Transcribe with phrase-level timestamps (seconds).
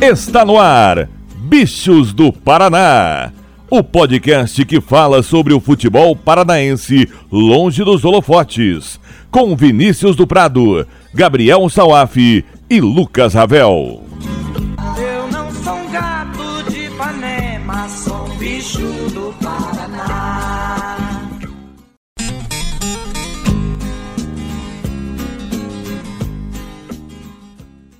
[0.00, 3.32] Está no ar, Bichos do Paraná.
[3.70, 9.00] O podcast que fala sobre o futebol paranaense longe dos holofotes.
[9.30, 14.05] Com Vinícius do Prado, Gabriel Sauaf e Lucas Ravel.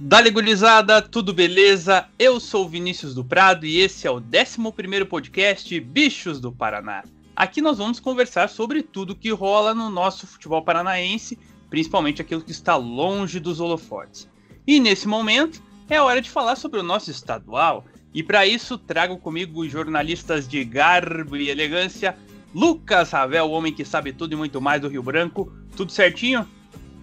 [0.08, 2.06] Dale gurizada, tudo beleza?
[2.16, 7.02] Eu sou Vinícius do Prado e esse é o 11º podcast Bichos do Paraná.
[7.34, 11.36] Aqui nós vamos conversar sobre tudo que rola no nosso futebol paranaense,
[11.68, 14.28] principalmente aquilo que está longe dos holofotes.
[14.64, 19.18] E nesse momento é hora de falar sobre o nosso estadual, e para isso trago
[19.18, 22.16] comigo os jornalistas de garbo e elegância,
[22.54, 25.52] Lucas Ravel, o homem que sabe tudo e muito mais do Rio Branco.
[25.76, 26.48] Tudo certinho?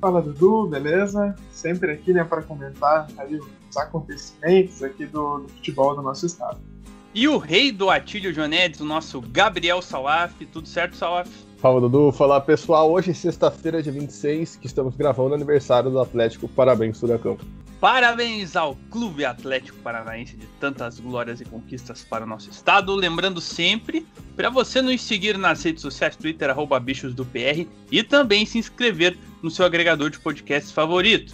[0.04, 1.34] Fala Dudu, beleza?
[1.50, 6.60] Sempre aqui, né, para comentar aí os acontecimentos aqui do, do, futebol do nosso estado.
[7.16, 10.34] E o rei do Atílio Jonedes, o nosso Gabriel Salaf.
[10.52, 11.30] Tudo certo, Salaf?
[11.64, 12.92] Fala Dudu, fala pessoal.
[12.92, 16.46] Hoje, sexta-feira, dia 26, que estamos gravando o aniversário do Atlético.
[16.46, 17.38] Parabéns, Furacão.
[17.80, 22.94] Parabéns ao Clube Atlético Paranaense de tantas glórias e conquistas para o nosso estado.
[22.94, 24.06] Lembrando sempre
[24.36, 28.58] para você nos seguir nas redes sociais, Twitter, arroba bichos do PR, e também se
[28.58, 31.34] inscrever no seu agregador de podcasts favorito.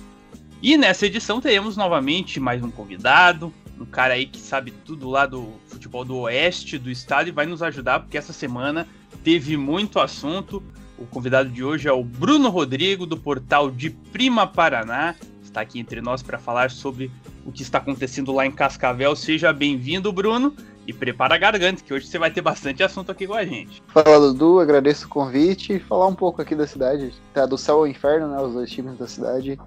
[0.61, 5.25] E nessa edição teremos novamente mais um convidado, um cara aí que sabe tudo lá
[5.25, 8.87] do futebol do oeste do estado e vai nos ajudar, porque essa semana
[9.23, 10.61] teve muito assunto.
[10.97, 15.15] O convidado de hoje é o Bruno Rodrigo, do portal de Prima Paraná
[15.49, 17.11] está aqui entre nós para falar sobre
[17.45, 19.15] o que está acontecendo lá em Cascavel.
[19.15, 20.55] Seja bem-vindo, Bruno,
[20.87, 23.81] e prepara a garganta, que hoje você vai ter bastante assunto aqui com a gente.
[23.87, 27.13] Fala, Dudu, agradeço o convite e falar um pouco aqui da cidade.
[27.33, 28.41] Tá do céu ao inferno, né?
[28.41, 29.59] Os dois times da cidade.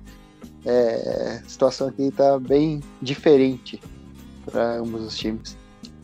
[0.64, 3.80] É, a situação aqui está bem diferente
[4.44, 5.56] para ambos os times.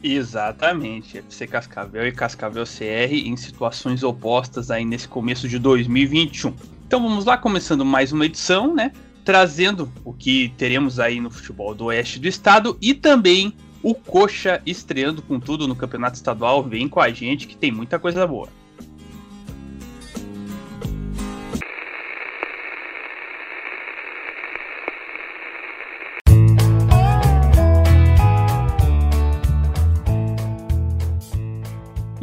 [0.02, 6.54] Exatamente, FC Cascavel e Cascavel CR em situações opostas aí nesse começo de 2021.
[6.86, 8.92] Então vamos lá, começando mais uma edição, né?
[9.28, 14.62] trazendo o que teremos aí no futebol do oeste do estado e também o Coxa
[14.64, 16.62] estreando com tudo no campeonato estadual.
[16.62, 18.48] Vem com a gente que tem muita coisa boa.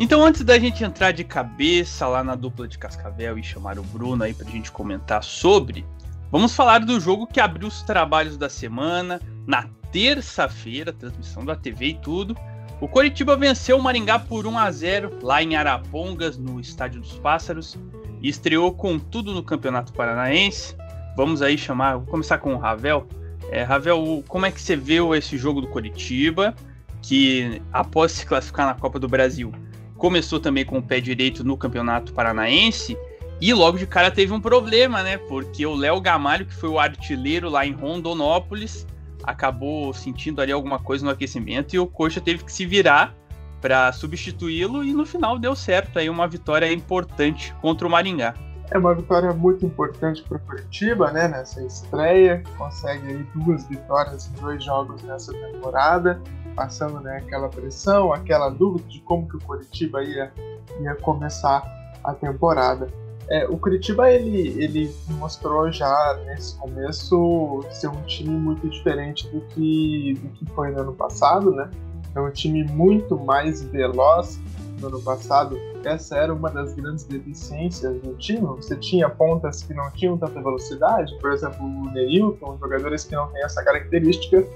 [0.05, 3.81] Então, antes da gente entrar de cabeça lá na dupla de Cascavel e chamar o
[3.81, 5.83] Bruno aí pra gente comentar sobre,
[6.31, 11.87] Vamos falar do jogo que abriu os trabalhos da semana, na terça-feira, transmissão da TV
[11.87, 12.37] e tudo.
[12.79, 17.17] O Coritiba venceu o Maringá por 1 a 0 lá em Arapongas, no Estádio dos
[17.17, 17.75] Pássaros,
[18.21, 20.75] e estreou com tudo no Campeonato Paranaense.
[21.17, 23.07] Vamos aí chamar, vou começar com o Ravel.
[23.49, 26.53] É, Ravel, como é que você viu esse jogo do Coritiba,
[27.01, 29.51] que após se classificar na Copa do Brasil,
[29.97, 32.97] começou também com o pé direito no Campeonato Paranaense
[33.41, 35.17] e logo de cara teve um problema, né?
[35.17, 38.87] Porque o Léo Gamalho, que foi o artilheiro lá em Rondonópolis,
[39.23, 43.13] acabou sentindo ali alguma coisa no aquecimento e o Coxa teve que se virar
[43.59, 48.35] para substituí-lo e no final deu certo aí uma vitória importante contra o Maringá.
[48.71, 51.27] É uma vitória muito importante para o Curitiba, né?
[51.27, 56.21] Nessa estreia, consegue aí duas vitórias em dois jogos nessa temporada,
[56.55, 60.31] passando né, aquela pressão, aquela dúvida de como que o Curitiba ia,
[60.79, 61.63] ia começar
[62.03, 62.87] a temporada.
[63.27, 69.41] É, o Curitiba ele, ele mostrou já nesse começo ser um time muito diferente do
[69.41, 71.69] que, do que foi no ano passado, né?
[72.13, 74.39] É um time muito mais veloz
[74.79, 75.57] no ano passado.
[75.83, 78.41] Essa era uma das grandes deficiências do time.
[78.41, 83.27] Você tinha pontas que não tinham tanta velocidade, por exemplo, o Neilton, jogadores que não
[83.31, 84.47] têm essa característica.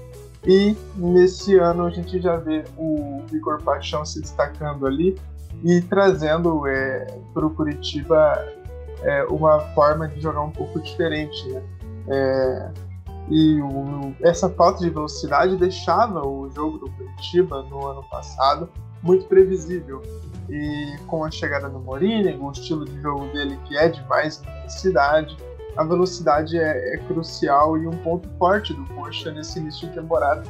[0.46, 5.18] E nesse ano a gente já vê o Igor Paixão se destacando ali
[5.62, 8.46] e trazendo é, para o Curitiba
[9.02, 11.62] é, uma forma de jogar um pouco diferente, né?
[12.08, 12.70] É,
[13.28, 18.68] e o, essa falta de velocidade deixava o jogo do Curitiba no ano passado
[19.02, 20.02] muito previsível.
[20.48, 24.38] E com a chegada do Mourinho, o estilo de jogo dele que é de mais
[24.38, 25.36] velocidade,
[25.76, 30.42] a velocidade é, é, crucial e um ponto forte do Coxa nesse início de temporada,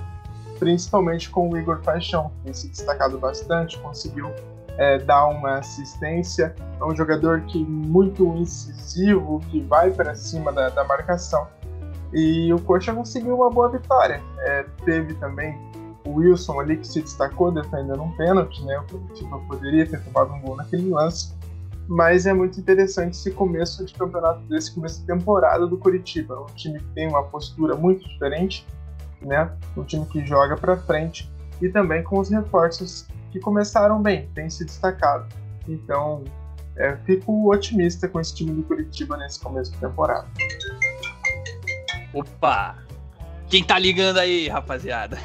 [0.59, 4.31] principalmente com o Igor Paixão, que tem se destacado bastante, conseguiu
[4.77, 6.55] é, dar uma assistência.
[6.81, 11.47] É um jogador que muito incisivo, que vai para cima da, da, marcação.
[12.13, 14.23] E o Coxa conseguiu uma boa vitória.
[14.39, 15.57] É, teve também
[16.05, 18.79] o Wilson ali que se destacou defendendo um pênalti, né?
[18.79, 21.35] O Curitiba poderia ter tomado um gol naquele lance.
[21.91, 26.41] Mas é muito interessante esse começo de campeonato, desse começo de temporada do Curitiba.
[26.41, 28.65] Um time que tem uma postura muito diferente,
[29.21, 29.51] né?
[29.77, 31.29] Um time que joga para frente
[31.61, 35.27] e também com os reforços que começaram bem, tem se destacado.
[35.67, 36.23] Então,
[36.77, 40.29] é, fico otimista com esse time do Curitiba nesse começo de temporada.
[42.15, 42.90] Opa!
[43.50, 45.19] Quem tá ligando aí, rapaziada?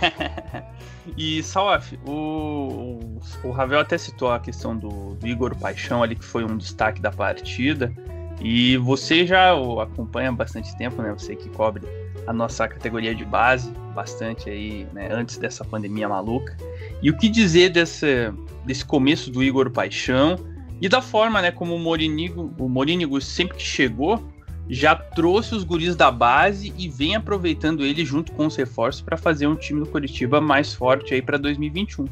[1.15, 6.25] e, Salaf, o, o, Ravel até citou a questão do, do, Igor Paixão ali, que
[6.25, 7.93] foi um destaque da partida.
[8.41, 11.13] E você já o acompanha há bastante tempo, né?
[11.15, 11.87] Você que cobre
[12.25, 15.07] a nossa categoria de base, bastante aí, né?
[15.11, 16.57] Antes dessa pandemia maluca.
[17.03, 18.33] E o que dizer desse,
[18.65, 20.35] desse começo do Igor Paixão
[20.81, 24.21] e da forma, né, como o Morínigo, o Morínigo sempre que chegou,
[24.69, 29.17] já trouxe os guris da base e vem aproveitando ele junto com os reforços para
[29.17, 32.05] fazer um time do Curitiba mais forte aí para 2021.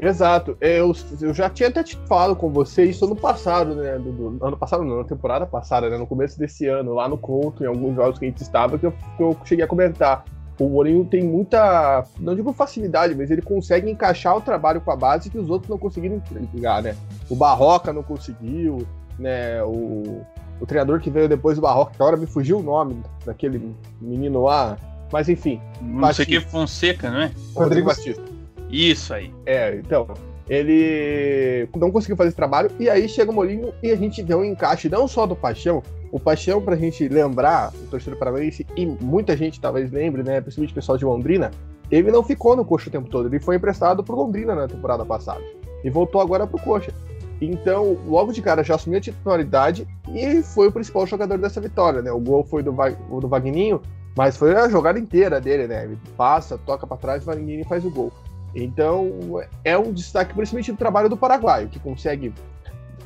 [0.00, 0.56] Exato.
[0.60, 3.98] Eu, eu já tinha até te falado com você isso ano passado, né?
[3.98, 5.98] Do, do, ano passado, não, na temporada passada, né?
[5.98, 8.86] No começo desse ano, lá no Conto, em alguns jogos que a gente estava, que
[8.86, 10.24] eu, que eu cheguei a comentar.
[10.60, 14.96] O Mourinho tem muita, não digo facilidade, mas ele consegue encaixar o trabalho com a
[14.96, 16.22] base que os outros não conseguiram
[16.52, 16.96] ligar, né?
[17.28, 18.86] O Barroca não conseguiu,
[19.18, 19.62] né?
[19.64, 20.24] O,
[20.60, 24.42] o treinador que veio depois do Barroca, que agora me fugiu o nome daquele menino
[24.44, 24.76] lá,
[25.12, 25.60] mas enfim.
[25.80, 26.24] Não Batista.
[26.24, 27.30] sei que Fonseca, não é?
[27.54, 28.22] Rodrigo Batista.
[28.70, 29.32] Isso aí.
[29.46, 30.06] É, então,
[30.48, 34.34] ele não conseguiu fazer esse trabalho, e aí chega o Mourinho e a gente vê
[34.34, 38.86] um encaixe não só do Paixão, o Paixão, pra gente lembrar, o torcedor paranaense, e
[38.86, 41.50] muita gente talvez lembre, né, principalmente o pessoal de Londrina,
[41.90, 45.04] ele não ficou no Coxa o tempo todo, ele foi emprestado pro Londrina na temporada
[45.04, 45.42] passada,
[45.84, 46.92] e voltou agora pro Coxa.
[47.40, 52.02] Então, logo de cara já assumiu a titularidade e foi o principal jogador dessa vitória,
[52.02, 52.10] né?
[52.10, 53.80] O gol foi do, Va do Vagninho,
[54.16, 55.84] mas foi a jogada inteira dele, né?
[55.84, 58.12] Ele passa, toca para trás, Vagninho faz o gol.
[58.54, 62.34] Então, é um destaque principalmente do trabalho do Paraguai, que consegue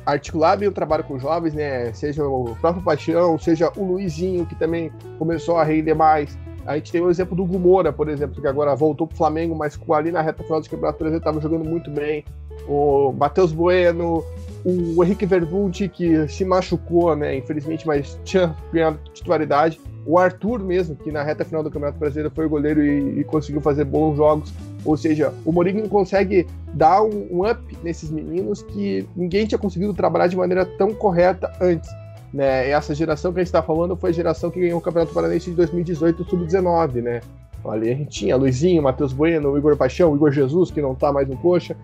[0.05, 1.93] articular bem o trabalho com jovens, né?
[1.93, 6.37] Seja o próprio Paixão, seja o Luizinho, que também começou a render mais.
[6.65, 9.77] A gente tem o exemplo do Gumora, por exemplo, que agora voltou pro Flamengo, mas
[9.91, 12.23] ali na reta final do campeonato, exemplo, estava jogando muito bem.
[12.67, 14.23] O Matheus Bueno,
[14.63, 17.35] o Henrique Verbunti, que se machucou, né?
[17.35, 19.79] Infelizmente, mas tinha ganhado titularidade.
[20.05, 23.61] O Arthur mesmo, que na reta final do Campeonato Brasileiro foi goleiro e, e conseguiu
[23.61, 24.53] fazer bons jogos.
[24.85, 29.93] Ou seja, o Mourinho consegue dar um, um, up nesses meninos que ninguém tinha conseguido
[29.93, 31.89] trabalhar de maneira tão correta antes.
[32.33, 32.69] Né?
[32.69, 35.51] Essa geração que a gente está falando foi a geração que ganhou o Campeonato Paranaense
[35.51, 37.21] de 2018, sub-19, né?
[37.63, 41.27] Ali a gente tinha Luizinho, Matheus Bueno, Igor Paixão, Igor Jesus, que não está mais
[41.27, 41.77] no coxa.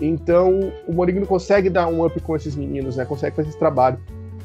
[0.00, 3.04] Então, o Mourinho consegue dar um up com esses meninos, né?
[3.04, 3.98] Consegue fazer esse trabalho.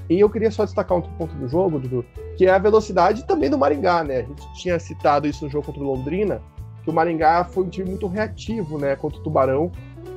[0.10, 2.04] E eu queria só destacar outro ponto do jogo, Dudu,
[2.36, 4.20] que é a velocidade também do Maringá, né?
[4.20, 6.42] A gente tinha citado isso no jogo contra o Londrina,
[6.84, 9.72] que o Maringá foi um time muito reativo, né, contra o Tubarão.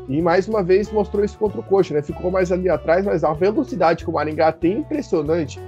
[0.09, 2.03] E mais uma vez mostrou isso contra o Coxa, né?
[2.03, 5.61] Ficou mais ali atrás, mas a velocidade que o Maringá tem é impressionante.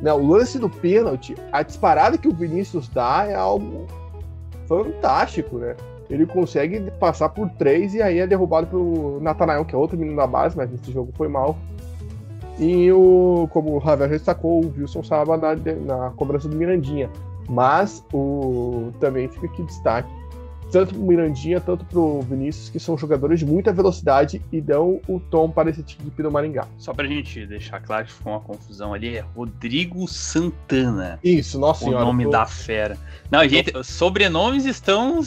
[0.00, 0.12] Né?
[0.12, 3.86] O lance do pênalti, a disparada que o Vinícius dá é algo
[4.66, 5.76] fantástico, né?
[6.08, 10.16] Ele consegue passar por três e aí é derrubado pelo Natanael, que é outro menino
[10.16, 11.56] da base, mas nesse jogo foi mal.
[12.58, 17.10] E o, como o Ravel destacou, o Wilson Saba na, na cobrança do Mirandinha.
[17.48, 20.21] Mas o também fica aqui destaque
[20.72, 25.20] tanto pro Mirandinha, tanto pro Vinícius, que são jogadores de muita velocidade e dão o
[25.20, 26.66] tom para esse equipe do Maringá.
[26.78, 31.20] Só pra gente deixar claro que ficou uma confusão ali, é Rodrigo Santana.
[31.22, 32.04] Isso, nossa o senhora.
[32.04, 32.30] O nome tô...
[32.30, 32.96] da fera.
[33.30, 35.20] Não, gente, sobrenomes estão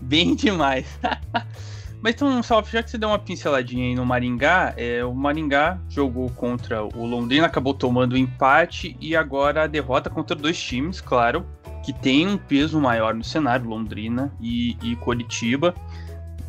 [0.00, 0.86] bem demais.
[2.02, 5.78] Mas então, Salve, já que você deu uma pinceladinha aí no Maringá, é, o Maringá
[5.88, 10.98] jogou contra o Londrina, acabou tomando o empate e agora a derrota contra dois times,
[11.00, 11.44] claro,
[11.82, 15.74] que tem um peso maior no cenário, Londrina e, e Coritiba.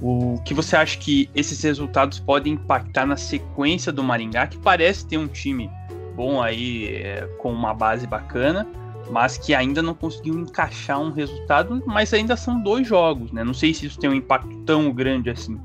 [0.01, 5.05] O que você acha que esses resultados podem impactar na sequência do Maringá, que parece
[5.05, 5.69] ter um time
[6.15, 8.67] bom aí, é, com uma base bacana,
[9.09, 13.43] mas que ainda não conseguiu encaixar um resultado, mas ainda são dois jogos, né?
[13.43, 15.59] Não sei se isso tem um impacto tão grande assim.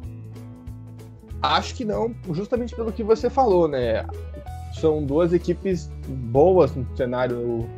[1.42, 4.04] Acho que não, justamente pelo que você falou, né?
[4.80, 7.68] São duas equipes boas no cenário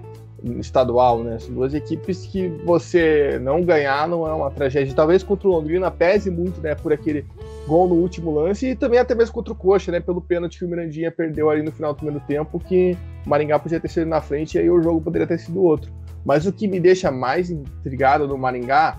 [0.61, 1.39] estadual, né?
[1.39, 4.95] São duas equipes que você não ganhar não é uma tragédia.
[4.95, 6.75] Talvez contra o Londrina pese muito, né?
[6.75, 7.25] Por aquele
[7.67, 10.01] gol no último lance e também até mesmo contra o Coxa, né?
[10.01, 13.59] Pelo pênalti que o Mirandinha perdeu ali no final do primeiro tempo, que o Maringá
[13.59, 15.91] podia ter sido na frente e aí o jogo poderia ter sido outro.
[16.25, 18.99] Mas o que me deixa mais intrigado no Maringá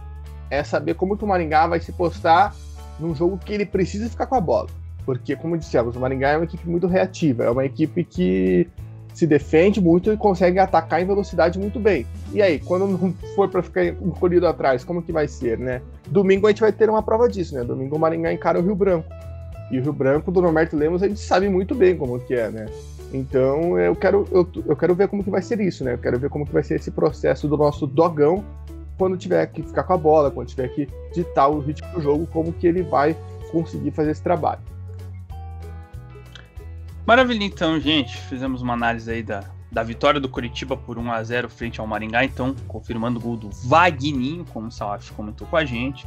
[0.49, 2.55] é saber como que o Maringá vai se postar
[2.99, 4.67] num jogo que ele precisa ficar com a bola.
[5.05, 8.67] Porque, como dissemos, o Maringá é uma equipe muito reativa, é uma equipe que
[9.19, 12.07] se defende muito e consegue atacar em velocidade muito bem.
[12.31, 15.81] E aí, quando não for para ficar encolhido atrás, como que vai ser, né?
[16.07, 17.63] Domingo a gente vai ter uma prova disso, né?
[17.65, 19.09] Domingo o Maringá encara o Rio Branco.
[19.69, 22.49] E o Rio Branco do Norberto Lemos a gente sabe muito bem como que é,
[22.49, 22.67] né?
[23.13, 25.95] Então eu quero, eu, eu quero ver como que vai ser isso, né?
[25.95, 28.41] Eu quero ver como que vai ser esse processo do nosso dogão
[28.97, 32.25] quando tiver que ficar com a bola, quando tiver que ditar o ritmo do jogo,
[32.31, 33.15] como que ele vai
[33.51, 34.61] conseguir fazer esse trabalho.
[37.09, 38.15] Maravilha, então, gente.
[38.15, 41.87] Fizemos uma análise aí da, da vitória do Curitiba por 1 a 0 frente ao
[41.87, 46.05] Maringá, então, confirmando o gol do Vagninho, como o Salaf comentou com a gente.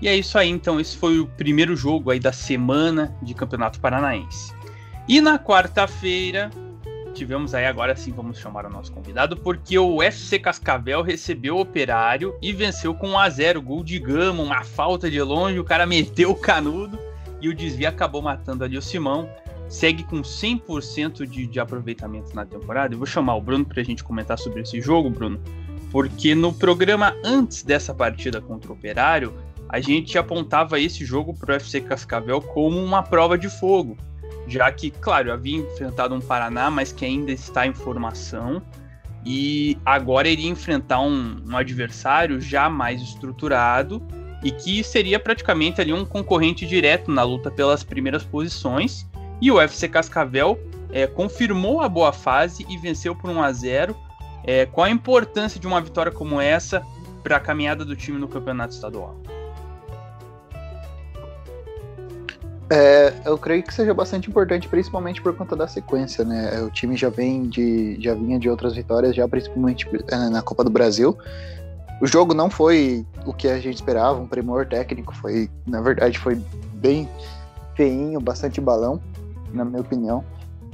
[0.00, 3.80] E é isso aí, então, esse foi o primeiro jogo aí da semana de Campeonato
[3.80, 4.54] Paranaense.
[5.08, 6.48] E na quarta-feira,
[7.12, 11.60] tivemos aí agora sim vamos chamar o nosso convidado, porque o FC Cascavel recebeu o
[11.62, 15.64] Operário e venceu com 1 a 0 gol de Gama, uma falta de longe, o
[15.64, 16.96] cara meteu o canudo
[17.40, 19.28] e o desvio acabou matando ali o Simão.
[19.70, 22.92] Segue com 100% de, de aproveitamento na temporada.
[22.92, 25.40] Eu vou chamar o Bruno para a gente comentar sobre esse jogo, Bruno,
[25.90, 29.32] porque no programa antes dessa partida contra o Operário,
[29.68, 33.96] a gente apontava esse jogo para o FC Cascavel como uma prova de fogo
[34.50, 38.60] já que, claro, havia enfrentado um Paraná, mas que ainda está em formação,
[39.24, 44.02] e agora iria enfrentar um, um adversário já mais estruturado
[44.42, 49.06] e que seria praticamente ali um concorrente direto na luta pelas primeiras posições.
[49.40, 50.58] E o UFC Cascavel
[50.92, 53.96] é, confirmou a boa fase e venceu por 1 a 0.
[54.44, 56.82] É, qual a importância de uma vitória como essa
[57.22, 59.16] para a caminhada do time no campeonato estadual?
[62.72, 66.62] É, eu creio que seja bastante importante, principalmente por conta da sequência, né?
[66.62, 70.62] O time já vem de, já vinha de outras vitórias, já principalmente é, na Copa
[70.62, 71.18] do Brasil.
[72.00, 76.16] O jogo não foi o que a gente esperava, um primor técnico, foi, na verdade,
[76.18, 76.40] foi
[76.74, 77.08] bem
[77.74, 79.00] feinho, bastante balão,
[79.52, 80.24] na minha opinião.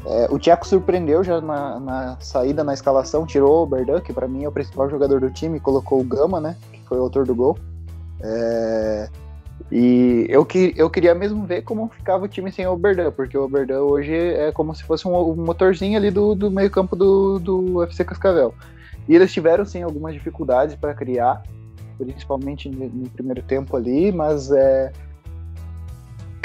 [0.05, 4.29] É, o Tcheco surpreendeu já na, na, saída, na escalação, tirou o Berdan, que para
[4.29, 6.57] mim é o principal jogador do time, colocou o Gama, né?
[6.73, 7.59] Que foi o autor do gol.
[8.21, 9.09] É,
[9.71, 13.37] e eu, que, eu queria mesmo ver como ficava o time sem o Oberdan, porque
[13.37, 17.39] o Oberdan hoje é como se fosse um, um motorzinho ali do, do meio-campo do,
[17.39, 18.55] do UFC Cascavel.
[19.09, 21.43] E eles tiveram sim algumas dificuldades para criar,
[21.99, 24.93] principalmente no, no, primeiro tempo ali, mas é,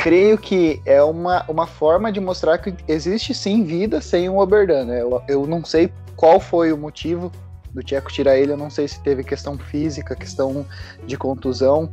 [0.01, 4.86] creio que é uma, uma forma de mostrar que existe sim vida sem o Oberdan.
[4.86, 5.01] Né?
[5.01, 7.31] Eu, eu não sei qual foi o motivo
[7.72, 10.65] do Tcheco tirar ele, eu não sei se teve questão física, questão
[11.05, 11.89] de contusão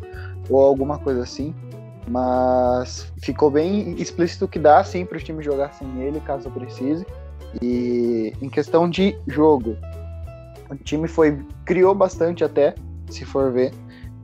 [0.48, 1.54] ou alguma coisa assim.
[2.08, 7.06] Mas ficou bem explícito que dá sim para o time jogar sem ele, caso precise.
[7.60, 9.76] E em questão de jogo,
[10.70, 12.74] o time foi criou bastante até,
[13.10, 13.70] se for ver.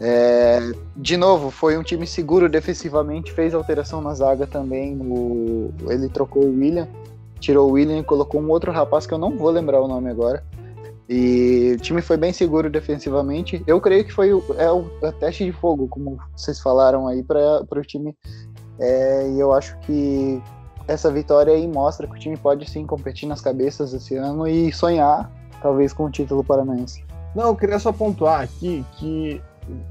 [0.01, 0.61] É,
[0.97, 4.99] de novo, foi um time seguro defensivamente, fez alteração na zaga também.
[5.01, 6.89] O, ele trocou o William,
[7.39, 10.11] tirou o William e colocou um outro rapaz que eu não vou lembrar o nome
[10.11, 10.45] agora.
[11.09, 13.63] E o time foi bem seguro defensivamente.
[13.67, 17.07] Eu creio que foi o, é o, é o teste de fogo, como vocês falaram
[17.07, 18.17] aí, para o time.
[18.79, 20.43] É, e eu acho que
[20.89, 24.73] essa vitória aí mostra que o time pode sim competir nas cabeças esse ano e
[24.73, 25.31] sonhar,
[25.63, 27.05] talvez, com o título paranaense.
[27.35, 29.43] Não, eu queria só pontuar aqui que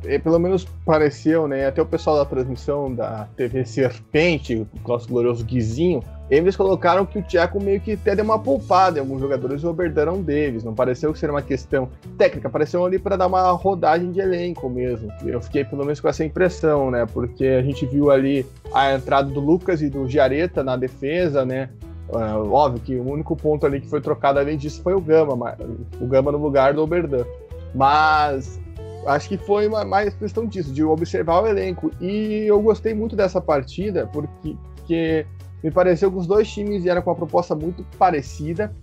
[0.06, 1.66] é, pelo menos pareceu, né?
[1.68, 7.20] Até o pessoal da transmissão da TV Serpente, o nosso glorioso Guizinho, eles colocaram que
[7.20, 10.22] o Tcheco meio que até deu uma poupada em alguns jogadores e o Oberdan um
[10.22, 10.64] deles.
[10.64, 14.70] Não pareceu que seria uma questão técnica, pareceu ali para dar uma rodagem de elenco
[14.70, 15.12] mesmo.
[15.26, 17.06] Eu fiquei pelo menos com essa impressão, né?
[17.06, 21.70] Porque a gente viu ali a entrada do Lucas e do Giareta na defesa, né?
[22.10, 25.58] Uh, óbvio que o único ponto ali que foi trocado além disso foi o Gama,
[26.00, 27.26] o Gama no lugar do Oberdan.
[27.74, 28.60] Mas
[29.08, 31.92] acho que foi mais questão disso, de observar o elenco.
[32.00, 35.26] E eu gostei muito dessa partida, porque, porque
[35.64, 38.74] me pareceu que os dois times vieram com uma proposta muito parecida,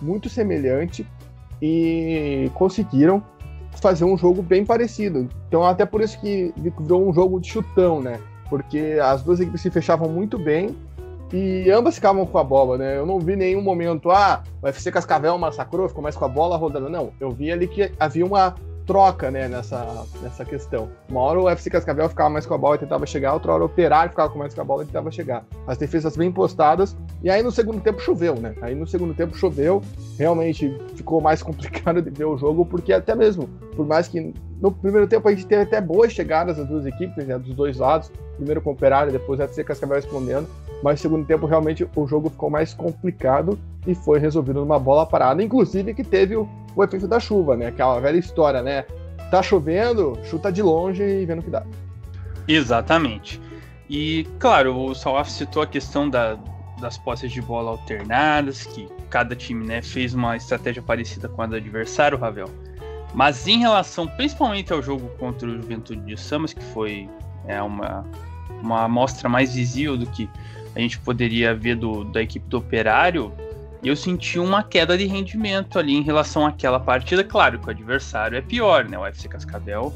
[0.00, 1.06] muito semelhante,
[1.60, 3.22] e conseguiram
[3.80, 5.28] fazer um jogo bem parecido.
[5.48, 8.20] Então, até por isso que virou um jogo de chutão, né?
[8.48, 10.74] Porque as duas equipes se fechavam muito bem
[11.32, 12.96] e ambas ficavam com a bola, né?
[12.96, 16.56] Eu não vi nenhum momento, ah, o FC Cascavel massacrou, ficou mais com a bola
[16.56, 16.88] rodando.
[16.88, 18.54] Não, eu vi ali que havia uma
[18.88, 20.88] troca, né, nessa, nessa questão.
[21.10, 23.62] Uma hora o UFC Cascavel ficava mais com a bola e tentava chegar, outra hora
[23.62, 25.44] o Operário ficava mais com a bola e tentava chegar.
[25.66, 28.54] As defesas bem postadas, e aí no segundo tempo choveu, né?
[28.62, 29.82] Aí no segundo tempo choveu,
[30.18, 34.72] realmente ficou mais complicado de ver o jogo, porque até mesmo, por mais que no
[34.72, 38.10] primeiro tempo a gente teve até boas chegadas das duas equipes, né, dos dois lados,
[38.36, 40.48] primeiro com o Operário, depois o FC Cascavel respondendo,
[40.82, 45.42] mas segundo tempo realmente o jogo ficou mais complicado e foi resolvido numa bola parada,
[45.42, 47.66] inclusive que teve o, o efeito da chuva, né?
[47.66, 48.84] Aquela velha história, né?
[49.30, 51.64] Tá chovendo, chuta de longe e vendo que dá.
[52.46, 53.40] Exatamente.
[53.90, 56.38] E, claro, o Salaf citou a questão da,
[56.80, 61.46] das posses de bola alternadas, que cada time né, fez uma estratégia parecida com a
[61.46, 62.48] do adversário, Ravel.
[63.14, 67.08] Mas em relação principalmente ao jogo contra o Juventude de Samas, que foi
[67.46, 68.04] é, uma,
[68.62, 70.28] uma amostra mais visível do que
[70.74, 73.32] a gente poderia ver do, da equipe do Operário,
[73.82, 77.22] eu senti uma queda de rendimento ali em relação àquela partida.
[77.22, 78.98] Claro que o adversário é pior, né?
[78.98, 79.92] O FC Cascavel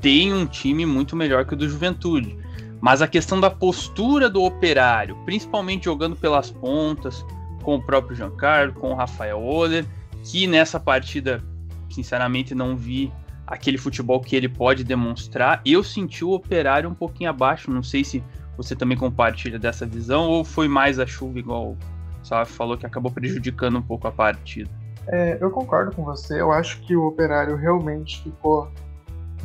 [0.00, 2.36] tem um time muito melhor que o do Juventude.
[2.80, 7.24] Mas a questão da postura do operário, principalmente jogando pelas pontas,
[7.62, 9.86] com o próprio Giancarlo, com o Rafael Oller,
[10.22, 11.42] que nessa partida,
[11.90, 13.10] sinceramente, não vi
[13.46, 15.60] aquele futebol que ele pode demonstrar.
[15.64, 18.22] Eu senti o operário um pouquinho abaixo, não sei se
[18.56, 21.76] você também compartilha dessa visão ou foi mais a chuva, igual
[22.22, 24.70] Salaf falou, que acabou prejudicando um pouco a partida.
[25.06, 28.70] É, eu concordo com você, eu acho que o operário realmente ficou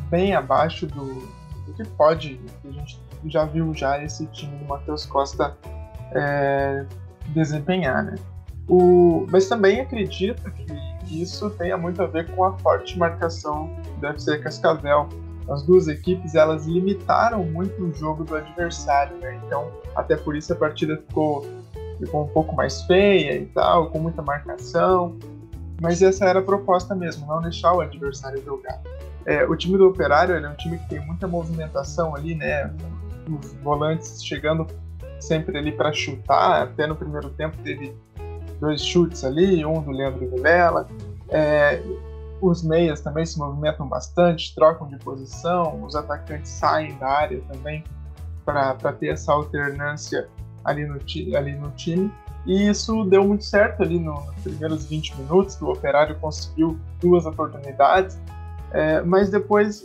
[0.08, 1.04] bem abaixo do,
[1.66, 5.56] do que pode, a gente já viu já esse time do Matheus Costa
[6.12, 6.86] é,
[7.28, 8.14] desempenhar, né?
[8.66, 14.06] O, mas também acredito que isso tenha muito a ver com a forte marcação do
[14.06, 15.08] FC Cascavel.
[15.50, 19.40] As duas equipes elas limitaram muito o jogo do adversário, né?
[19.44, 21.44] Então até por isso a partida ficou,
[21.98, 25.18] ficou um pouco mais feia e tal, com muita marcação.
[25.80, 28.80] Mas essa era a proposta mesmo, não deixar o adversário jogar.
[29.26, 32.72] É, o time do Operário é um time que tem muita movimentação ali, né?
[33.28, 34.66] Os volantes chegando
[35.18, 36.62] sempre ali para chutar.
[36.62, 37.94] Até no primeiro tempo teve
[38.60, 40.86] dois chutes ali, um do Leandro Vilela.
[41.28, 41.82] É,
[42.40, 47.84] os meias também se movimentam bastante, trocam de posição, os atacantes saem da área também
[48.44, 50.28] para ter essa alternância
[50.64, 50.98] ali no,
[51.36, 52.12] ali no time.
[52.46, 56.78] E isso deu muito certo ali no, nos primeiros 20 minutos, que o Operário conseguiu
[57.00, 58.18] duas oportunidades.
[58.72, 59.84] É, mas depois,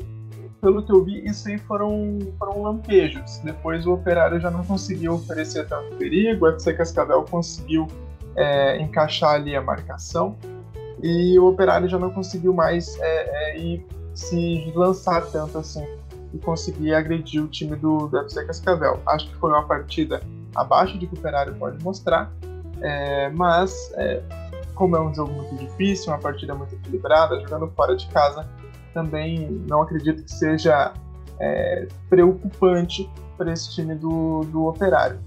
[0.61, 3.39] pelo que eu vi, isso aí foram, foram lampejos.
[3.43, 7.87] Depois o Operário já não conseguiu oferecer tanto perigo, o FC Cascavel conseguiu
[8.35, 10.37] é, encaixar ali a marcação
[11.05, 13.79] e o Operário já não conseguiu mais é, é,
[14.15, 15.85] se lançar tanto assim
[16.33, 18.99] e conseguir agredir o time do, do FC Cascavel.
[19.05, 20.23] Acho que foi uma partida
[20.55, 22.33] abaixo de que o Operário pode mostrar,
[22.81, 24.19] é, mas é,
[24.73, 28.47] como é um jogo muito difícil, uma partida muito equilibrada, jogando fora de casa,
[28.91, 30.91] também não acredito que seja
[31.39, 35.19] é, preocupante para esse time do, do Operário.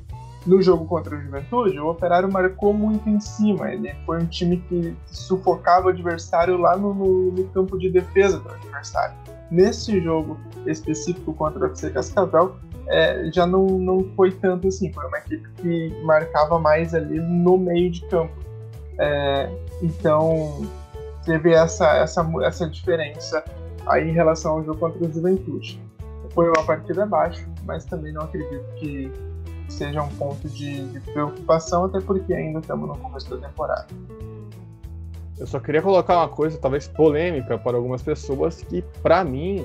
[0.48, 3.70] No jogo contra o Juventude, o Operário marcou muito em cima.
[3.70, 8.38] Ele foi um time que sufocava o adversário lá no, no, no campo de defesa
[8.40, 9.14] do adversário.
[9.50, 12.56] Nesse jogo específico contra o FC Cascavel,
[12.86, 14.90] é, já não, não foi tanto assim.
[14.90, 18.32] Foi uma equipe que marcava mais ali no meio de campo.
[18.98, 19.50] É,
[19.82, 20.66] então,
[21.26, 23.44] teve essa, essa, essa diferença
[23.86, 25.78] aí em relação ao jogo contra o Juventude.
[26.30, 29.12] Foi uma partida abaixo, mas também não acredito que
[29.68, 33.86] seja um ponto de, de preocupação, até porque ainda estamos no começo da temporada.
[35.38, 39.64] Eu só queria colocar uma coisa, talvez polêmica para algumas pessoas, que para mim,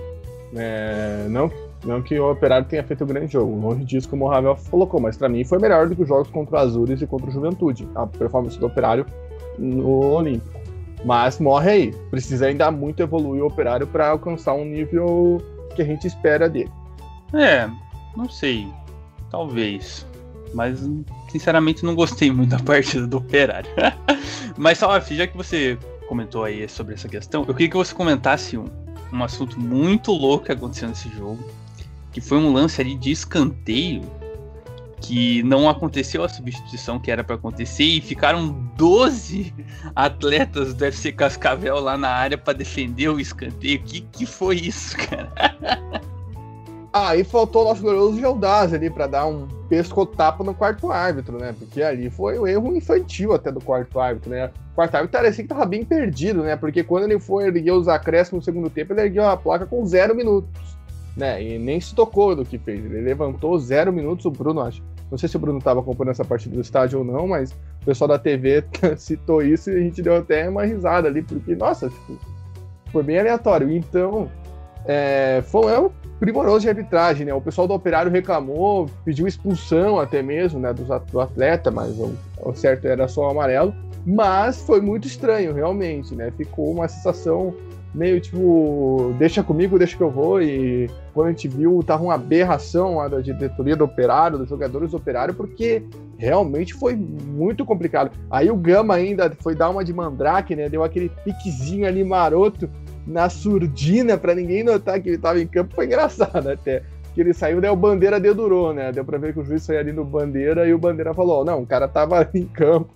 [0.56, 1.52] é, não,
[1.84, 5.00] não que o Operário tenha feito um grande jogo, longe disso, como o Ravel colocou,
[5.00, 7.32] mas para mim foi melhor do que os jogos contra o Azures e contra o
[7.32, 9.06] Juventude, a performance do Operário
[9.58, 10.62] no Olímpico.
[11.04, 11.92] Mas morre aí.
[12.10, 15.42] Precisa ainda muito evoluir o operário para alcançar um nível
[15.76, 16.72] que a gente espera dele.
[17.34, 17.70] É,
[18.16, 18.68] não sei.
[19.34, 20.06] Talvez.
[20.54, 20.88] Mas,
[21.32, 23.70] sinceramente, não gostei muito da partida do operário.
[24.56, 25.76] Mas, Salaf, já que você
[26.08, 28.66] comentou aí sobre essa questão, eu queria que você comentasse um,
[29.12, 31.44] um assunto muito louco que aconteceu nesse jogo.
[32.12, 34.04] Que foi um lance ali de escanteio
[35.02, 39.52] que não aconteceu a substituição que era para acontecer e ficaram 12
[39.96, 43.82] atletas do FC Cascavel lá na área para defender o escanteio.
[43.82, 45.34] Que que foi isso, cara?
[46.96, 51.40] Ah, e faltou o nosso glorioso Geldaz ali para dar um pescotapa no quarto árbitro,
[51.40, 51.56] né?
[51.58, 54.52] Porque ali foi um erro infantil até do quarto árbitro, né?
[54.72, 56.56] O quarto árbitro parecia que tava bem perdido, né?
[56.56, 59.84] Porque quando ele foi erguer os acréscimos no segundo tempo, ele ergueu a placa com
[59.88, 60.78] zero minutos,
[61.18, 61.42] né?
[61.42, 62.86] E nem se tocou do que fez.
[62.86, 66.26] Ele levantou zero minutos, o Bruno, acho não sei se o Bruno estava acompanhando essa
[66.26, 68.64] partida do estádio ou não, mas o pessoal da TV
[68.98, 72.18] citou isso e a gente deu até uma risada ali, porque, nossa, tipo,
[72.92, 73.72] foi bem aleatório.
[73.72, 74.28] Então,
[74.88, 77.34] é, foi um erro primoroso de arbitragem, né?
[77.34, 82.54] O pessoal do Operário reclamou, pediu expulsão até mesmo, né, do, atleta, mas o, o
[82.54, 83.76] certo era só o amarelo.
[84.06, 86.32] Mas foi muito estranho, realmente, né?
[86.38, 87.54] Ficou uma sensação
[87.94, 90.42] meio tipo, deixa comigo, deixa que eu vou.
[90.42, 94.92] E quando a gente viu, tava uma aberração lá da diretoria do operário, dos jogadores
[94.92, 95.84] do operário, porque
[96.18, 98.12] realmente foi muito complicado.
[98.32, 100.70] Aí o Gama ainda foi dar uma de mandrake, né?
[100.70, 102.70] Deu aquele piquezinho ali maroto
[103.06, 105.76] na surdina para ninguém notar que ele tava em campo.
[105.76, 106.84] Foi engraçado até.
[107.14, 108.92] Que ele saiu, daí o Bandeira dedurou, né?
[108.92, 111.62] Deu pra ver que o juiz saiu ali no Bandeira e o Bandeira falou: não,
[111.62, 112.90] o cara tava em campo.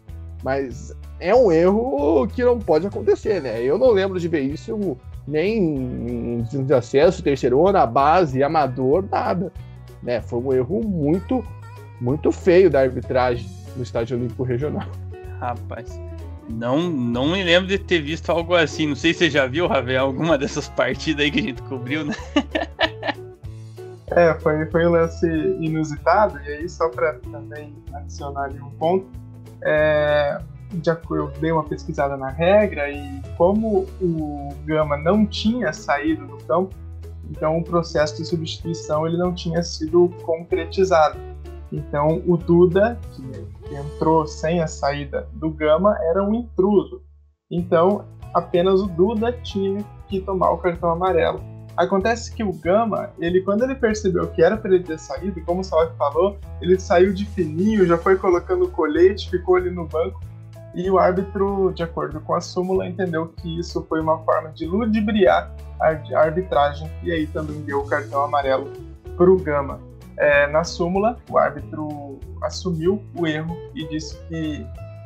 [0.43, 3.61] Mas é um erro que não pode acontecer, né?
[3.61, 9.51] Eu não lembro de ver isso nem em de acesso, terceiro, na base, amador, nada.
[10.01, 10.21] Né?
[10.21, 11.43] Foi um erro muito,
[11.99, 14.87] muito feio da arbitragem no Estádio Olímpico Regional.
[15.39, 15.99] Rapaz,
[16.49, 18.87] não, não me lembro de ter visto algo assim.
[18.87, 22.05] Não sei se você já viu, Ravel, alguma dessas partidas aí que a gente cobriu,
[22.05, 22.15] né?
[24.11, 25.27] É, foi, foi um lance
[25.59, 29.05] inusitado, e aí só para também adicionar ali um ponto,
[29.61, 30.41] é,
[30.83, 36.37] já eu dei uma pesquisada na regra e como o Gama não tinha saído do
[36.45, 36.73] campo,
[37.29, 41.17] então o processo de substituição ele não tinha sido concretizado.
[41.71, 47.01] Então o Duda, que entrou sem a saída do Gama, era um intruso.
[47.51, 51.41] Então apenas o Duda tinha que tomar o cartão amarelo.
[51.75, 55.61] Acontece que o Gama, ele quando ele percebeu que era para ele ter saído, como
[55.61, 59.85] o Salve falou, ele saiu de fininho, já foi colocando o colete, ficou ali no
[59.85, 60.19] banco.
[60.73, 64.65] E o árbitro, de acordo com a súmula, entendeu que isso foi uma forma de
[64.65, 68.71] ludibriar a arbitragem e aí também deu o cartão amarelo
[69.15, 69.79] para o Gama.
[70.17, 74.65] É, na súmula, o árbitro assumiu o erro e disse que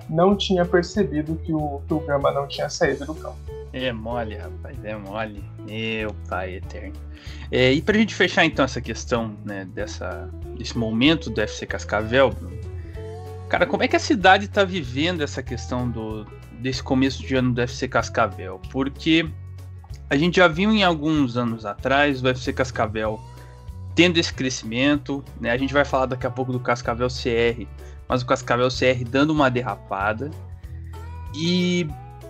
[0.09, 3.37] não tinha percebido que o, que o Gama não tinha saído do campo.
[3.73, 5.43] É mole, rapaz, é mole.
[5.65, 6.93] Meu pai eterno.
[7.49, 12.33] É, e pra gente fechar então essa questão, né, dessa, desse momento do FC Cascavel,
[13.47, 16.25] cara, como é que a cidade tá vivendo essa questão do,
[16.59, 18.59] desse começo de ano do FC Cascavel?
[18.71, 19.29] Porque
[20.09, 23.19] a gente já viu em alguns anos atrás o FC Cascavel
[23.95, 25.51] tendo esse crescimento, né?
[25.51, 27.65] A gente vai falar daqui a pouco do Cascavel CR,
[28.07, 30.31] mas o Cascavel CR dando uma derrapada.
[31.35, 31.87] E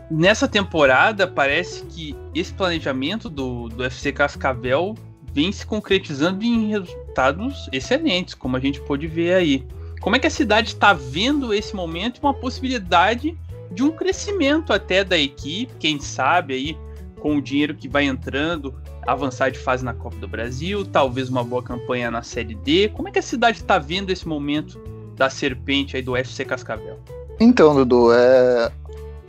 [0.09, 4.95] nessa temporada parece que esse planejamento do, do FC Cascavel
[5.33, 9.67] vem se concretizando em resultados excelentes, como a gente pôde ver aí.
[10.01, 13.37] Como é que a cidade está vendo esse momento e uma possibilidade
[13.71, 16.77] de um crescimento até da equipe, quem sabe aí
[17.21, 18.73] com o dinheiro que vai entrando,
[19.07, 22.89] avançar de fase na Copa do Brasil, talvez uma boa campanha na Série D.
[22.89, 24.81] Como é que a cidade está vendo esse momento
[25.15, 26.99] da serpente aí do FC Cascavel?
[27.39, 28.71] Então, Dudu, é...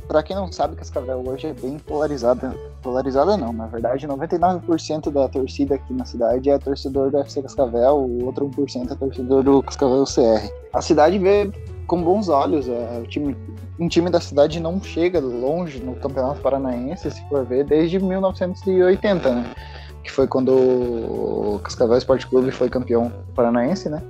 [0.08, 2.54] para quem não sabe, Cascavel hoje é bem polarizada.
[2.82, 7.96] Polarizada não, na verdade, 99% da torcida aqui na cidade é torcedor do FC Cascavel,
[7.96, 10.50] o outro 1% é torcedor do Cascavel CR.
[10.72, 11.50] A cidade vê
[11.92, 12.66] com bons olhos.
[12.70, 13.36] É, o time,
[13.78, 19.34] um time da cidade não chega longe no Campeonato Paranaense, se for ver, desde 1980,
[19.34, 19.50] né?
[20.02, 24.02] Que foi quando o Cascavel Esporte Clube foi campeão paranaense, né?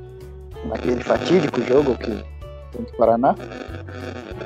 [0.65, 2.25] Naquele fatídico jogo que
[2.73, 3.35] contra o Paraná.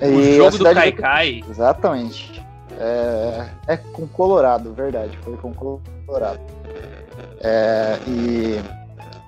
[0.01, 1.44] O e jogo do Caicai.
[1.49, 2.42] Exatamente.
[2.79, 5.16] É, é com Colorado, verdade.
[5.18, 6.40] Foi com Colorado.
[7.42, 8.61] É, e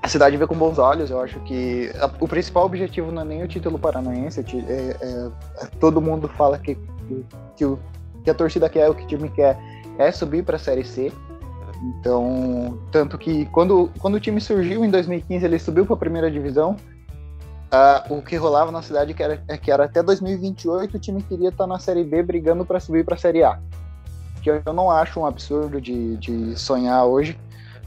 [0.03, 1.11] a cidade vê com bons olhos.
[1.11, 4.41] Eu acho que a, o principal objetivo não é nem o título paranaense.
[4.41, 5.31] É, é,
[5.61, 7.79] é, todo mundo fala que, que, que, o,
[8.23, 9.59] que a torcida quer, o que o time quer
[9.99, 11.13] é subir para a Série C.
[11.83, 16.31] Então, tanto que quando, quando o time surgiu em 2015, ele subiu para a primeira
[16.31, 16.77] divisão.
[17.69, 21.23] Uh, o que rolava na cidade que era, é que era até 2028 o time
[21.23, 23.61] queria estar tá na Série B brigando para subir para a Série A.
[24.43, 27.39] Que eu não acho um absurdo de, de sonhar hoje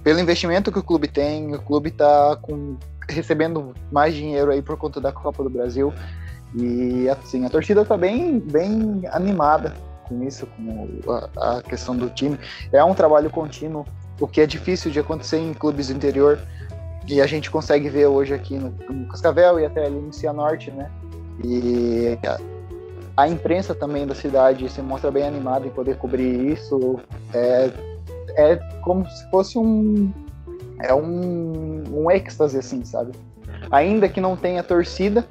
[0.04, 2.38] pelo investimento que o clube tem, o clube está
[3.10, 5.94] recebendo mais dinheiro aí por conta da Copa do Brasil.
[6.56, 9.74] E assim, a torcida está bem, bem animada
[10.08, 12.38] com isso, com a, a, questão do time.
[12.72, 13.86] É um trabalho contínuo,
[14.20, 16.40] o que é difícil de acontecer em clubes do interior.
[17.08, 20.72] E a gente consegue ver hoje aqui no, no Cascavel e até ali no Cianorte,
[20.72, 20.92] né?
[21.44, 27.00] E a, a, imprensa também da cidade se mostra bem animada em poder cobrir isso.
[27.34, 27.72] É,
[28.36, 30.12] é como se fosse um
[30.80, 33.12] é um, um êxtase assim, sabe?
[33.72, 35.26] Ainda que não tenha torcida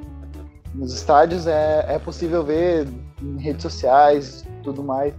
[0.74, 2.86] nos estádios, é, é possível ver
[3.20, 5.12] em redes sociais, tudo mais,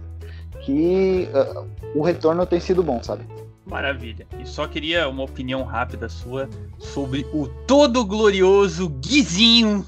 [0.62, 3.24] que uh, o retorno tem sido bom, sabe?
[3.66, 4.26] Maravilha.
[4.38, 9.86] E só queria uma opinião rápida sua sobre o todo glorioso Guizinho,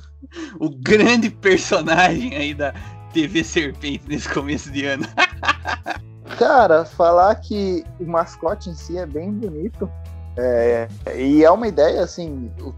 [0.59, 2.75] o grande personagem aí da
[3.13, 5.07] TV Serpente nesse começo de ano.
[6.39, 9.91] Cara, falar que o mascote em si é bem bonito.
[10.37, 12.71] É, e é uma ideia, assim, o,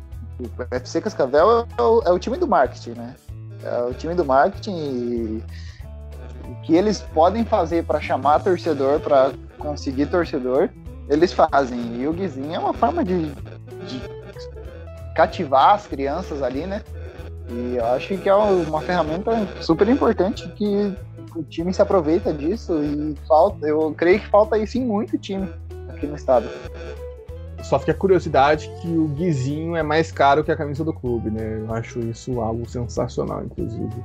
[0.42, 3.14] o FC Cascavel é o, é o, time do marketing, né?
[3.64, 5.44] É o time do marketing e
[6.44, 10.68] o que eles podem fazer para chamar torcedor, para conseguir torcedor,
[11.08, 12.00] eles fazem.
[12.00, 14.02] E o Guizinho é uma forma de, de
[15.14, 16.82] cativar as crianças ali, né?
[17.48, 19.32] E eu acho que é uma ferramenta
[19.62, 20.94] super importante que
[21.36, 25.48] o time se aproveita disso e falta, eu creio que falta isso em muito time
[25.88, 26.48] aqui no estado.
[27.62, 31.30] Só fica a curiosidade que o guizinho é mais caro que a camisa do clube,
[31.30, 31.58] né?
[31.58, 34.04] Eu acho isso algo sensacional, inclusive.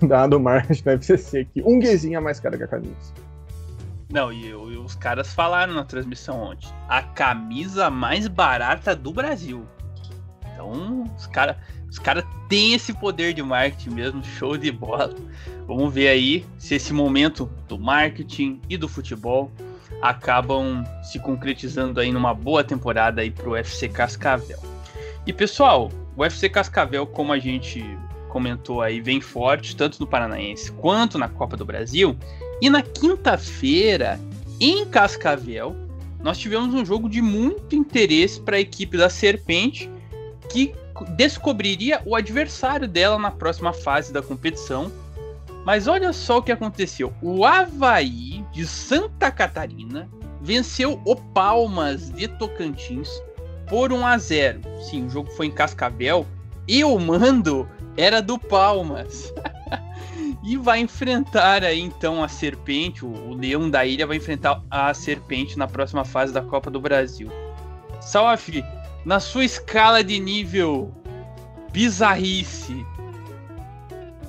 [0.02, 3.12] Dado o marketing da FCC, que um guizinho é mais caro que a camisa.
[4.10, 6.68] Não, e, e, os caras falaram na transmissão ontem.
[6.88, 9.66] A camisa mais barata do Brasil.
[10.52, 11.56] Então, os caras
[11.92, 15.14] Os caras têm esse poder de marketing mesmo, show de bola.
[15.66, 19.52] Vamos ver aí se esse momento do marketing e do futebol
[20.00, 24.58] acabam se concretizando aí numa boa temporada aí pro UFC Cascavel.
[25.26, 27.84] E pessoal, o UFC Cascavel, como a gente
[28.30, 32.16] comentou aí, vem forte, tanto no Paranaense quanto na Copa do Brasil.
[32.62, 34.18] E na quinta-feira,
[34.58, 35.76] em Cascavel,
[36.22, 39.90] nós tivemos um jogo de muito interesse para a equipe da Serpente,
[40.48, 40.74] que
[41.16, 44.90] descobriria o adversário dela na próxima fase da competição.
[45.64, 47.12] Mas olha só o que aconteceu.
[47.22, 50.08] O Havaí de Santa Catarina
[50.40, 53.08] venceu o Palmas de Tocantins
[53.68, 54.60] por 1 a 0.
[54.82, 56.26] Sim, o jogo foi em Cascavel
[56.66, 59.32] e o mando era do Palmas.
[60.42, 65.56] e vai enfrentar aí então a Serpente, o, Leão da Ilha vai enfrentar a Serpente
[65.56, 67.30] na próxima fase da Copa do Brasil.
[68.00, 68.48] Salaf,
[69.04, 70.90] na sua escala de nível
[71.72, 72.84] bizarrice,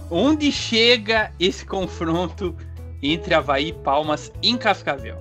[0.10, 2.56] onde chega esse confronto
[3.02, 5.18] entre Havaí e Palmas em Cascavel?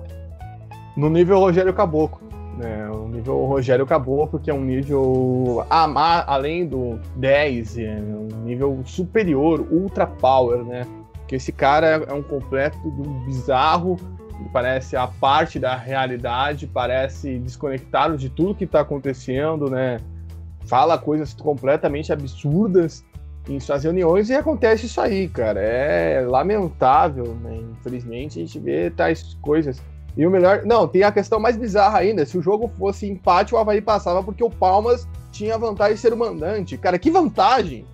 [0.95, 2.23] No nível Rogério Caboclo.
[2.57, 8.27] Né, o nível Rogério Caboclo, que é um nível a, além do 10, é um
[8.43, 10.85] nível superior, ultra power, né?
[11.27, 13.97] Que esse cara é um completo do bizarro,
[14.51, 19.99] parece a parte da realidade, parece desconectado de tudo que está acontecendo, né?
[20.65, 23.03] Fala coisas completamente absurdas
[23.49, 25.59] em suas reuniões e acontece isso aí, cara.
[25.59, 27.57] É lamentável, né?
[27.71, 29.81] Infelizmente a gente vê tais coisas.
[30.15, 30.63] E o melhor.
[30.63, 32.25] Não, tem a questão mais bizarra ainda.
[32.25, 36.13] Se o jogo fosse empate, o Havaí passava porque o Palmas tinha vantagem de ser
[36.13, 36.77] o mandante.
[36.77, 37.85] Cara, que vantagem!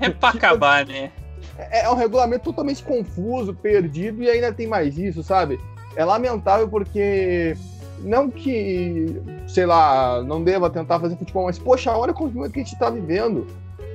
[0.00, 1.10] É pra acabar, né?
[1.58, 5.58] É, é um regulamento totalmente confuso, perdido, e ainda tem mais isso, sabe?
[5.96, 7.56] É lamentável porque.
[8.00, 12.60] Não que, sei lá, não deva tentar fazer futebol, mas, poxa, olha o momento que
[12.60, 13.46] a gente tá vivendo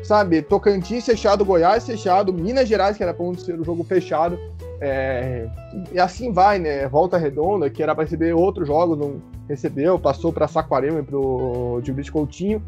[0.04, 0.42] sabe?
[0.42, 4.40] Tocantins fechado, Goiás fechado, Minas Gerais, que era para ser o jogo fechado.
[4.82, 5.48] É,
[5.92, 6.88] e assim vai, né?
[6.88, 11.18] Volta Redonda, que era para receber outros jogos, não recebeu, passou para Saquarema e para
[11.18, 11.82] o
[12.12, 12.62] Coutinho.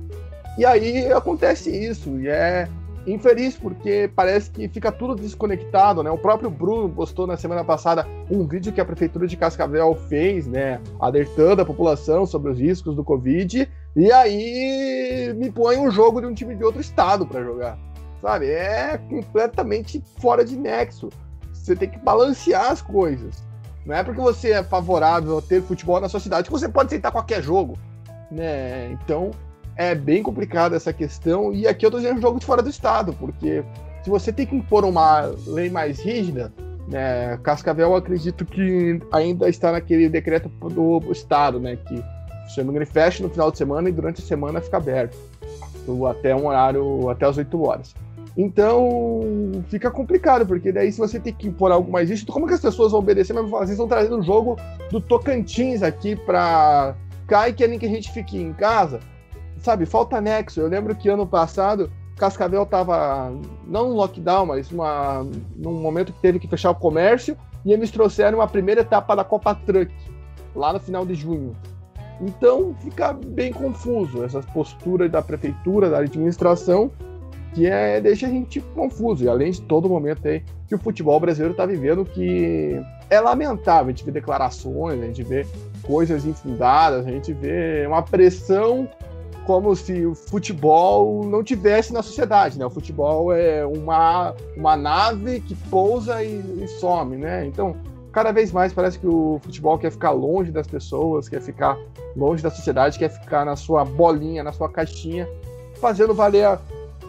[0.58, 2.68] E aí acontece isso, e é
[3.06, 6.12] infeliz porque parece que fica tudo desconectado, né?
[6.12, 10.48] O próprio Bruno postou na semana passada um vídeo que a prefeitura de Cascavel fez,
[10.48, 16.22] né, alertando a população sobre os riscos do Covid, e aí me põe um jogo
[16.22, 17.78] de um time de outro estado para jogar.
[18.22, 18.48] Sabe?
[18.48, 21.10] É completamente fora de nexo.
[21.52, 23.44] Você tem que balancear as coisas.
[23.86, 26.88] Não é porque você é favorável a ter futebol na sua cidade que você pode
[26.88, 27.78] aceitar qualquer jogo.
[28.32, 28.92] Né?
[28.92, 29.32] Então,
[29.82, 31.52] é bem complicada essa questão.
[31.52, 33.64] E aqui eu tô dizendo um jogo de fora do estado, porque
[34.04, 36.54] se você tem que impor uma lei mais rígida,
[36.88, 42.04] né, Cascavel acredito que ainda está naquele decreto do estado, né, que
[42.48, 45.18] se não me fecha no final de semana e durante a semana fica aberto
[46.10, 47.96] até um horário até as 8 horas.
[48.38, 52.54] Então fica complicado, porque daí se você tem que impor algo mais rígido, como que
[52.54, 53.34] as pessoas vão obedecer?
[53.34, 54.58] Mas vocês estão trazendo o jogo
[54.92, 56.96] do Tocantins aqui para
[57.28, 59.00] cá e querem que a gente fique em casa
[59.62, 60.60] sabe, falta nexo.
[60.60, 63.32] Eu lembro que ano passado Cascavel estava
[63.66, 67.90] não no lockdown, mas uma, num momento que teve que fechar o comércio e eles
[67.90, 69.92] trouxeram a primeira etapa da Copa Truck
[70.56, 71.56] lá no final de junho.
[72.20, 76.92] Então fica bem confuso essa postura da prefeitura, da administração,
[77.54, 79.24] que é, deixa a gente confuso.
[79.24, 83.88] E além de todo momento aí que o futebol brasileiro está vivendo, que é lamentável.
[83.88, 85.46] A gente vê declarações, a gente vê
[85.82, 88.88] coisas infundadas, a gente vê uma pressão
[89.46, 92.66] como se o futebol não tivesse na sociedade, né?
[92.66, 97.46] O futebol é uma, uma nave que pousa e, e some, né?
[97.46, 97.76] Então,
[98.12, 101.78] cada vez mais parece que o futebol quer ficar longe das pessoas, quer ficar
[102.16, 105.28] longe da sociedade, quer ficar na sua bolinha, na sua caixinha,
[105.80, 106.60] fazendo valer a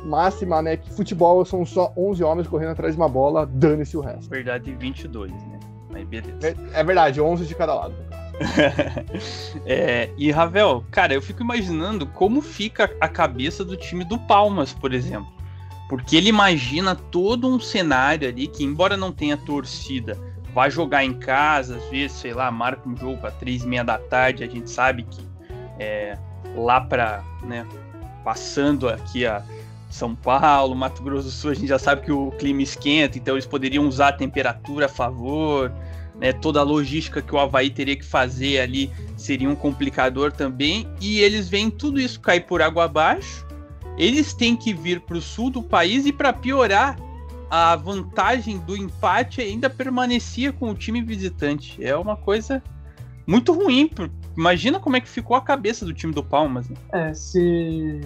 [0.04, 0.76] máxima, né?
[0.76, 4.28] Que futebol são só 11 homens correndo atrás de uma bola, dane-se o resto.
[4.28, 5.60] Verdade, 22, né?
[5.90, 6.38] Mas beleza.
[6.42, 7.94] É, é verdade, 11 de cada lado.
[9.66, 14.72] é, e Ravel, cara, eu fico imaginando como fica a cabeça do time do Palmas,
[14.72, 15.32] por exemplo.
[15.88, 20.18] Porque ele imagina todo um cenário ali que, embora não tenha torcida,
[20.54, 23.84] vai jogar em casa, às vezes, sei lá, marca um jogo às três e meia
[23.84, 25.20] da tarde, a gente sabe que
[25.78, 26.16] é,
[26.56, 27.66] lá para, né,
[28.24, 29.42] passando aqui a
[29.90, 33.34] São Paulo, Mato Grosso do Sul, a gente já sabe que o clima esquenta, então
[33.34, 35.72] eles poderiam usar a temperatura a favor,
[36.22, 40.88] né, toda a logística que o Havaí teria que fazer ali seria um complicador também,
[41.00, 43.44] e eles veem tudo isso cair por água abaixo.
[43.98, 46.96] Eles têm que vir para o sul do país e para piorar,
[47.50, 51.84] a vantagem do empate ainda permanecia com o time visitante.
[51.84, 52.62] É uma coisa
[53.26, 53.90] muito ruim.
[54.34, 56.68] Imagina como é que ficou a cabeça do time do Palmas.
[56.68, 56.76] Né?
[56.92, 58.00] É, se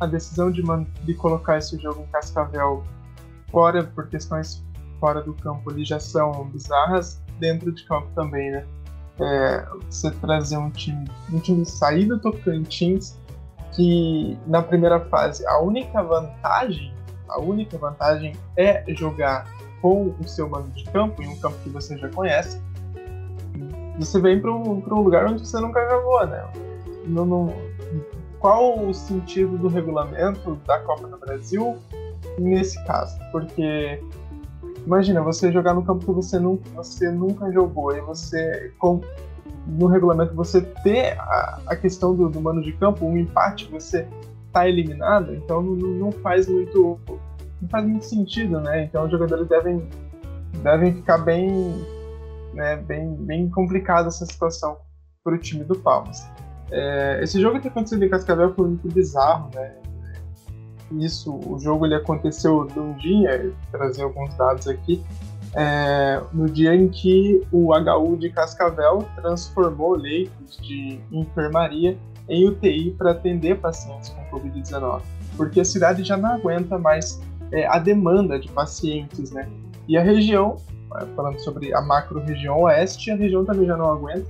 [0.00, 0.62] a decisão de,
[1.02, 2.82] de colocar esse jogo em Cascavel
[3.50, 4.64] fora, por questões
[4.98, 8.64] fora do campo ali, já são bizarras, dentro de campo também, né?
[9.20, 13.16] É, você trazer um time, um time sair do Tocantins,
[13.72, 16.92] que na primeira fase a única vantagem,
[17.28, 19.46] a única vantagem é jogar
[19.82, 22.60] com o seu mando de campo, em um campo que você já conhece,
[23.98, 26.44] você vem para um, um lugar onde você nunca jogou, né?
[27.06, 27.54] Não, não,
[28.38, 31.76] qual o sentido do regulamento da Copa do Brasil
[32.38, 33.18] nesse caso?
[33.32, 34.00] Porque
[34.86, 39.00] imagina você jogar no campo que você nunca, você nunca jogou e você com,
[39.66, 44.06] no regulamento você ter a, a questão do, do, mano de campo, um empate, você
[44.52, 46.98] tá eliminado, então não, não faz muito
[47.60, 48.84] não faz muito sentido, né?
[48.84, 49.88] Então os jogadores devem
[50.62, 51.74] devem ficar bem
[52.54, 54.78] né, bem bem complicada essa situação
[55.22, 56.26] para o time do Palmas.
[56.70, 59.74] É, esse jogo que aconteceu em Cascavel foi muito bizarro, né?
[60.92, 65.02] Isso, o jogo ele aconteceu num dia, trazer alguns dados aqui,
[65.54, 71.96] é, no dia em que o HU de Cascavel transformou leitos de enfermaria
[72.28, 75.02] em UTI para atender pacientes com Covid-19,
[75.36, 77.20] porque a cidade já não aguenta mais
[77.52, 79.48] é, a demanda de pacientes, né?
[79.86, 80.56] E a região,
[81.16, 84.26] falando sobre a macro-região oeste, a região também já não aguenta,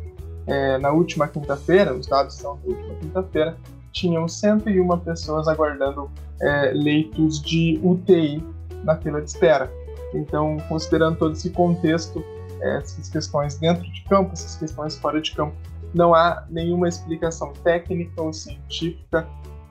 [0.47, 3.57] é, na última quinta-feira, os dados são da última quinta-feira,
[3.92, 8.42] tinham 101 pessoas aguardando é, leitos de UTI
[8.85, 9.70] na fila de espera.
[10.14, 12.24] Então, considerando todo esse contexto,
[12.61, 15.55] é, essas questões dentro de campo, essas questões fora de campo,
[15.94, 19.27] não há nenhuma explicação técnica ou científica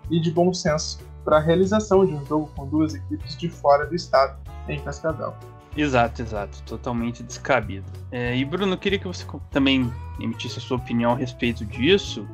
[0.09, 3.85] e de bom senso para a realização de um jogo com duas equipes de fora
[3.85, 5.33] do estado em Cascavel.
[5.75, 6.63] Exato, exato.
[6.63, 7.85] Totalmente descabido.
[8.11, 12.27] É, e Bruno, queria que você também emitisse a sua opinião a respeito disso.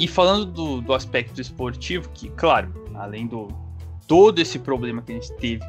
[0.00, 3.48] E falando do, do aspecto esportivo, que, claro, além do
[4.08, 5.62] todo esse problema que a gente teve,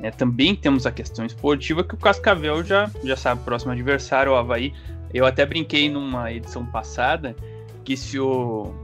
[0.00, 4.32] né, também temos a questão esportiva, que o Cascavel já, já sabe o próximo adversário,
[4.32, 4.74] o Havaí.
[5.14, 7.36] Eu até brinquei numa edição passada
[7.84, 8.74] que se o.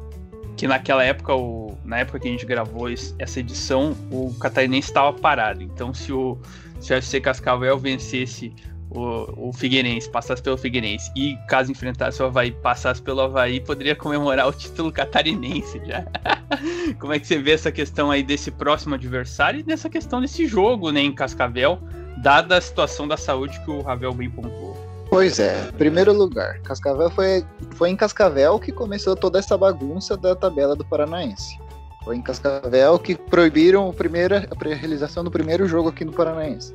[0.57, 5.13] que naquela época, o, na época que a gente gravou essa edição, o Catarinense estava
[5.13, 5.61] parado.
[5.61, 6.39] Então se o
[6.81, 8.55] se o FC Cascavel vencesse
[8.95, 13.97] o, o Figueirense, passasse pelo Figueirense e caso enfrentasse o Havaí, passasse pelo Havaí, poderia
[13.97, 16.05] comemorar o título catarinense já.
[16.99, 20.47] Como é que você vê essa questão aí desse próximo adversário e dessa questão desse
[20.47, 21.79] jogo, né, em Cascavel,
[22.23, 24.75] dada a situação da saúde que o Ravel bem pontuou?
[25.11, 30.35] Pois é, primeiro lugar, Cascavel foi, foi em Cascavel que começou toda essa bagunça da
[30.35, 31.59] tabela do Paranaense.
[32.05, 36.73] Foi em Cascavel que proibiram a, primeira, a realização do primeiro jogo aqui no Paranaense.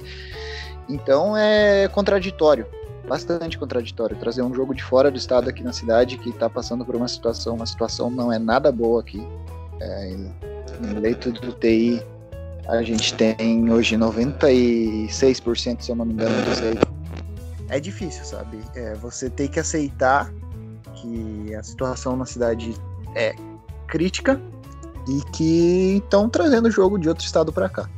[0.89, 2.65] Então é contraditório,
[3.08, 6.84] bastante contraditório, trazer um jogo de fora do estado aqui na cidade que está passando
[6.84, 9.25] por uma situação, uma situação não é nada boa aqui.
[9.80, 10.17] É,
[10.99, 12.04] leito do TI
[12.69, 16.60] a gente tem hoje 96%, se eu não me engano, dos.
[17.67, 18.60] É difícil, sabe?
[18.75, 20.32] É, você tem que aceitar
[20.93, 22.75] que a situação na cidade
[23.15, 23.36] é
[23.88, 24.39] crítica
[25.08, 27.89] e que estão trazendo o jogo de outro estado para cá.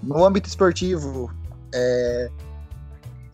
[0.00, 1.30] No âmbito esportivo,
[1.74, 2.30] é,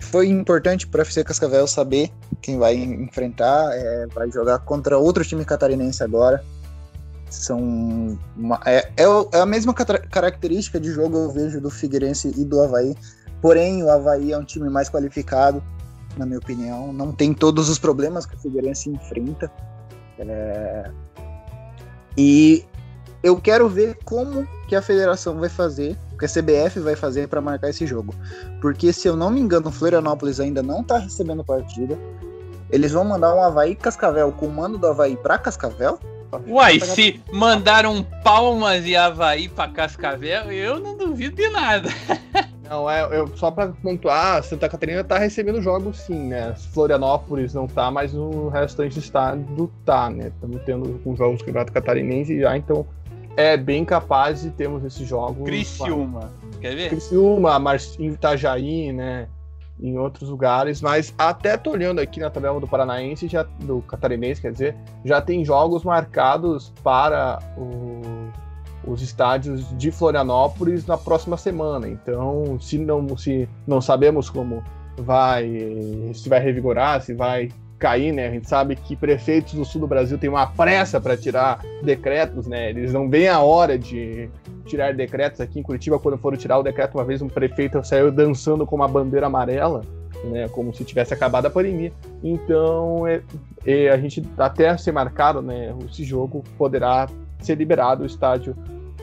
[0.00, 5.24] foi importante para a FC Cascavel saber quem vai enfrentar, é, vai jogar contra outro
[5.24, 6.42] time catarinense agora.
[7.28, 12.44] São uma, é, é, é, a mesma característica de jogo eu vejo do Figueirense e
[12.44, 12.96] do Havaí,
[13.40, 15.62] porém o Havaí é um time mais qualificado,
[16.16, 19.52] na minha opinião, não tem todos os problemas que o Figueirense enfrenta.
[20.18, 20.90] É,
[22.16, 22.64] e
[23.22, 27.40] eu quero ver como que a federação vai fazer, que a CBF vai fazer para
[27.40, 28.14] marcar esse jogo.
[28.60, 31.98] Porque se eu não me engano, Florianópolis ainda não tá recebendo partida.
[32.70, 35.98] Eles vão mandar um Havaí Cascavel com o mando do Havaí para Cascavel.
[36.46, 41.88] Uai, se mandaram Palmas e Havaí para Cascavel, eu não duvido de nada.
[42.70, 46.54] Não, é, eu, só para pontuar, Santa Catarina tá recebendo jogos sim, né?
[46.72, 50.28] Florianópolis não tá, mas o restante do estado tá, né?
[50.28, 52.86] Estamos tendo com jogos do Campeonato Catarinense já, então
[53.36, 55.44] é bem capaz de termos esses jogos.
[55.44, 56.88] Criciúma, quer ver?
[56.90, 57.60] Criciúma,
[57.98, 59.28] Itajaí, né?
[59.82, 64.42] Em outros lugares, mas até tô olhando aqui na tabela do Paranaense, já, do Catarinense,
[64.42, 68.02] quer dizer, já tem jogos marcados para o,
[68.84, 71.88] os estádios de Florianópolis na próxima semana.
[71.88, 74.62] Então, se não, se não sabemos como
[74.98, 77.48] vai, se vai revigorar, se vai
[77.80, 78.28] cair, né?
[78.28, 82.46] A gente sabe que prefeitos do sul do Brasil têm uma pressa para tirar decretos,
[82.46, 82.70] né?
[82.70, 84.28] Eles não veem a hora de
[84.66, 85.98] tirar decretos aqui em Curitiba.
[85.98, 89.80] Quando foram tirar o decreto, uma vez um prefeito saiu dançando com uma bandeira amarela,
[90.24, 90.46] né?
[90.50, 91.92] Como se tivesse acabado a pandemia.
[92.22, 93.22] Então, é,
[93.66, 95.74] é, a gente até ser marcado, né?
[95.90, 97.08] Esse jogo poderá
[97.40, 98.54] ser liberado o estádio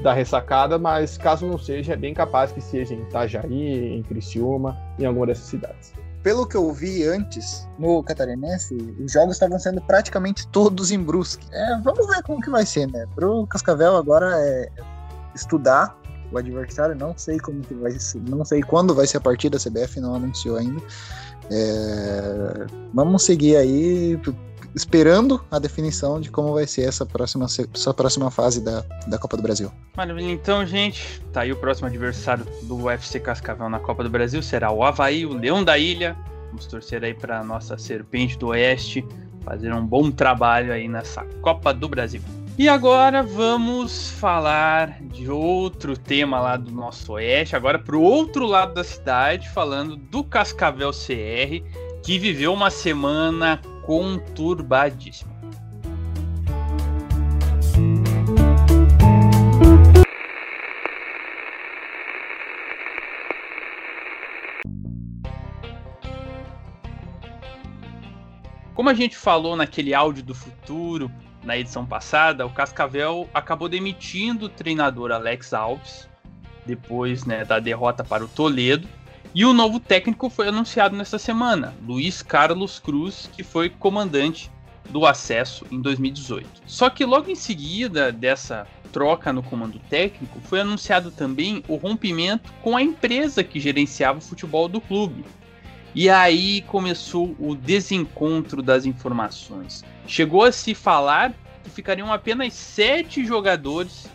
[0.03, 4.77] da ressacada, mas caso não seja, é bem capaz que seja em Itajaí, em Criciúma,
[4.99, 5.91] em alguma dessas cidades.
[6.23, 11.45] Pelo que eu vi antes, no Catarinense, os jogos estavam sendo praticamente todos em Brusque.
[11.51, 13.05] É, vamos ver como que vai ser, né?
[13.15, 14.69] Pro Cascavel agora é
[15.33, 15.97] estudar
[16.31, 19.57] o adversário, não sei como que vai ser, não sei quando vai ser a partida,
[19.57, 20.81] a CBF não anunciou ainda.
[21.49, 24.19] É, vamos seguir aí
[24.75, 29.37] esperando a definição de como vai ser essa próxima, essa próxima fase da, da Copa
[29.37, 29.71] do Brasil.
[29.95, 34.41] Maravilha, então, gente, tá aí o próximo adversário do UFC Cascavel na Copa do Brasil,
[34.41, 36.17] será o Havaí, o Leão da Ilha.
[36.47, 39.05] Vamos torcer aí para nossa Serpente do Oeste
[39.47, 42.21] fazer um bom trabalho aí nessa Copa do Brasil.
[42.57, 48.47] E agora vamos falar de outro tema lá do nosso oeste, agora para o outro
[48.47, 51.63] lado da cidade, falando do Cascavel CR,
[52.03, 55.31] que viveu uma semana conturbadíssima.
[68.75, 71.09] Como a gente falou naquele áudio do futuro,
[71.43, 76.09] na edição passada, o Cascavel acabou demitindo o treinador Alex Alves,
[76.65, 78.87] depois né, da derrota para o Toledo.
[79.37, 84.49] E o novo técnico foi anunciado nesta semana, Luiz Carlos Cruz, que foi comandante
[84.89, 86.63] do acesso em 2018.
[86.65, 92.51] Só que logo em seguida dessa troca no comando técnico, foi anunciado também o rompimento
[92.63, 95.23] com a empresa que gerenciava o futebol do clube.
[95.93, 99.85] E aí começou o desencontro das informações.
[100.07, 101.31] Chegou a se falar
[101.63, 104.09] que ficariam apenas sete jogadores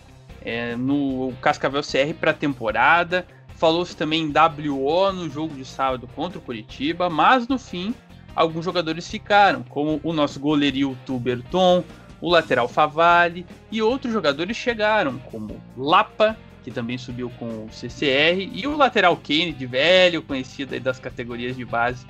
[0.44, 3.24] é, no Cascavel CR para a temporada.
[3.62, 7.94] Falou-se também WO no jogo de sábado contra o Curitiba, mas no fim
[8.34, 11.84] alguns jogadores ficaram, como o nosso goleirinho Tuberton,
[12.20, 18.50] o lateral Favalli e outros jogadores chegaram, como Lapa, que também subiu com o CCR,
[18.52, 22.04] e o lateral Kennedy, velho, conhecido das categorias de base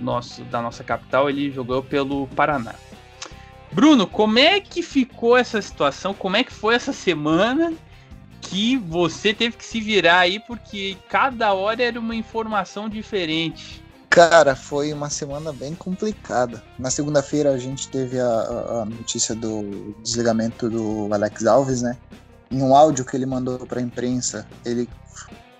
[0.00, 2.76] nosso, da nossa capital, ele jogou pelo Paraná.
[3.70, 6.14] Bruno, como é que ficou essa situação?
[6.14, 7.74] Como é que foi essa semana
[8.44, 13.82] que você teve que se virar aí porque cada hora era uma informação diferente?
[14.10, 16.62] Cara, foi uma semana bem complicada.
[16.78, 21.96] Na segunda-feira a gente teve a, a, notícia do desligamento do Alex Alves, né?
[22.50, 24.88] Em um áudio que ele mandou para a imprensa, ele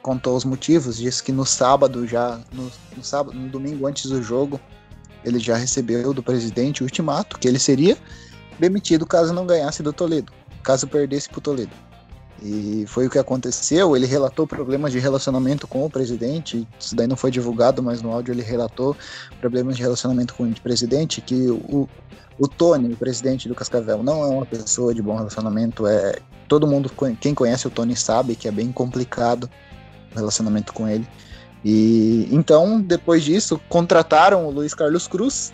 [0.01, 4.22] contou os motivos, disse que no sábado já, no, no sábado, no domingo antes do
[4.22, 4.61] jogo,
[5.24, 7.97] ele já recebeu do presidente o ultimato que ele seria
[8.59, 10.32] demitido caso não ganhasse do Toledo,
[10.62, 11.72] caso perdesse para o Toledo.
[12.43, 13.97] E foi o que aconteceu.
[13.97, 16.66] Ele relatou problemas de relacionamento com o presidente.
[16.78, 18.97] Isso daí não foi divulgado, mas no áudio ele relatou
[19.41, 21.20] problemas de relacionamento com o presidente.
[21.20, 21.89] Que o,
[22.39, 25.87] o Tony, o presidente do Cascavel, não é uma pessoa de bom relacionamento.
[25.87, 26.18] É
[26.49, 29.49] todo mundo, quem conhece o Tony sabe que é bem complicado
[30.12, 31.07] o relacionamento com ele.
[31.64, 35.53] E então, depois disso, contrataram o Luiz Carlos Cruz,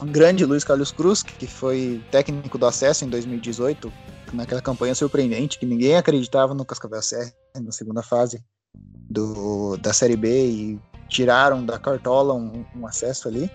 [0.00, 3.90] o grande Luiz Carlos Cruz, que foi técnico do acesso em 2018,
[4.32, 8.42] naquela campanha surpreendente, que ninguém acreditava no Cascavel Serra na segunda fase
[8.74, 13.50] do, da Série B e tiraram da cartola um, um acesso ali.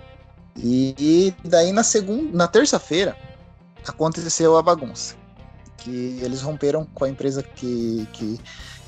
[0.58, 3.18] E, e, daí na segunda, na terça-feira
[3.88, 5.16] aconteceu a bagunça,
[5.78, 8.08] que eles romperam com a empresa que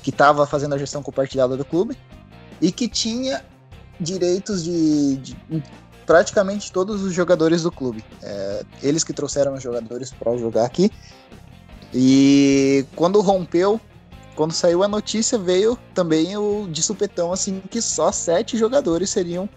[0.02, 1.96] que estava fazendo a gestão compartilhada do clube
[2.60, 3.44] e que tinha
[4.00, 5.36] direitos de, de
[6.06, 8.02] praticamente todos os jogadores do clube.
[8.22, 10.90] É, eles que trouxeram os jogadores para jogar aqui.
[11.92, 13.80] E quando rompeu,
[14.34, 19.48] quando saiu a notícia, veio também o de supetão assim que só sete jogadores seriam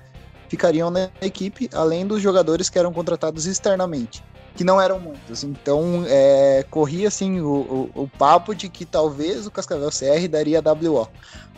[0.50, 4.22] ficariam na equipe, além dos jogadores que eram contratados externamente,
[4.54, 5.46] que não eram muitos.
[5.46, 10.62] Então é, corria assim o, o, o, papo de que talvez o Cascavel CR daria
[10.62, 11.08] WO.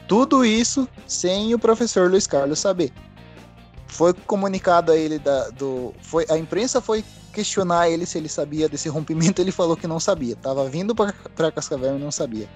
[0.08, 2.92] Tudo isso sem o professor Luiz Carlos saber.
[3.88, 5.94] Foi comunicado a ele da, do.
[6.02, 7.04] Foi, a imprensa foi
[7.34, 10.36] questionar ele se ele sabia desse rompimento, ele falou que não sabia.
[10.36, 12.48] Tava vindo para Cascavel e não sabia.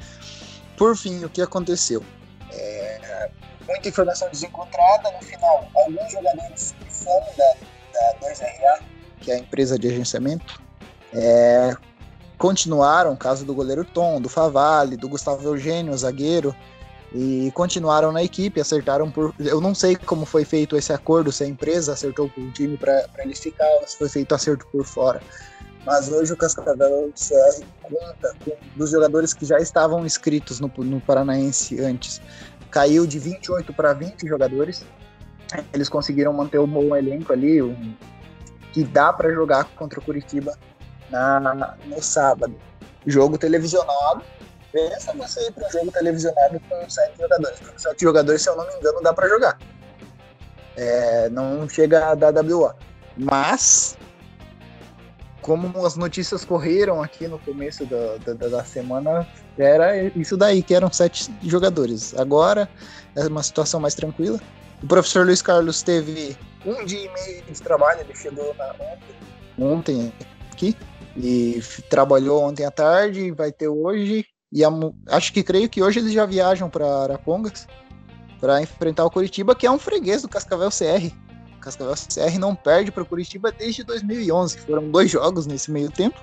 [0.77, 2.03] Por fim, o que aconteceu?
[2.51, 3.29] É,
[3.67, 5.11] muita informação desencontrada.
[5.11, 7.53] No final, alguns jogadores foram da,
[7.93, 8.81] da 2RA,
[9.19, 10.61] que é a empresa de agenciamento,
[11.13, 11.75] é,
[12.37, 16.55] continuaram, caso do goleiro Tom, do Favale, do Gustavo Eugênio, zagueiro,
[17.13, 19.33] e continuaram na equipe, acertaram por.
[19.39, 22.77] Eu não sei como foi feito esse acordo, se a empresa acertou com o time
[22.77, 25.21] para eles ficar, se foi feito acerto por fora.
[25.85, 30.99] Mas hoje o Cascavel CR conta com dos jogadores que já estavam inscritos no, no
[30.99, 32.21] Paranaense antes.
[32.69, 34.85] Caiu de 28 para 20 jogadores.
[35.73, 37.93] Eles conseguiram manter um bom elenco ali, um,
[38.73, 40.57] que dá para jogar contra o Curitiba
[41.09, 42.53] na, no sábado.
[43.05, 44.23] Jogo televisionado,
[44.77, 47.59] compensa você ir para um jogo televisionado com sete jogadores.
[47.59, 49.57] Com sete jogadores, se eu não me engano, dá para jogar.
[50.75, 52.71] É, não chega a dar WO.
[53.17, 53.97] Mas,
[55.41, 60.75] como as notícias correram aqui no começo da, da, da semana, era isso daí, que
[60.75, 62.13] eram sete jogadores.
[62.15, 62.69] Agora
[63.15, 64.39] é uma situação mais tranquila.
[64.83, 69.15] O professor Luiz Carlos teve um dia e meio de trabalho, ele chegou na, ontem,
[69.57, 70.13] ontem
[70.51, 70.77] aqui,
[71.15, 71.59] e
[71.89, 74.69] trabalhou ontem à tarde, vai ter hoje, e a,
[75.09, 77.67] acho que creio que hoje eles já viajam para Arapongas
[78.39, 81.13] para enfrentar o Curitiba, que é um freguês do Cascavel CR.
[81.57, 85.91] O Cascavel CR não perde para o Curitiba desde 2011, foram dois jogos nesse meio
[85.91, 86.19] tempo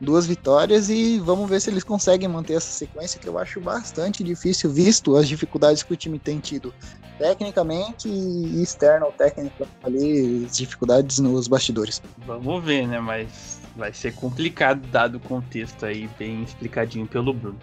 [0.00, 4.24] duas vitórias e vamos ver se eles conseguem manter essa sequência que eu acho bastante
[4.24, 6.72] difícil, visto as dificuldades que o time tem tido
[7.18, 12.00] tecnicamente e externo técnico ali, dificuldades nos bastidores.
[12.26, 12.98] Vamos ver, né?
[12.98, 17.58] Mas vai ser complicado dado o contexto aí bem explicadinho pelo Bruno.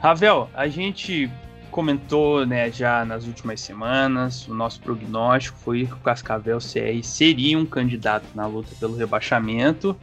[0.00, 1.30] Ravel, a gente
[1.70, 7.56] comentou, né, já nas últimas semanas, o nosso prognóstico foi que o Cascavel CR seria
[7.56, 9.96] um candidato na luta pelo rebaixamento.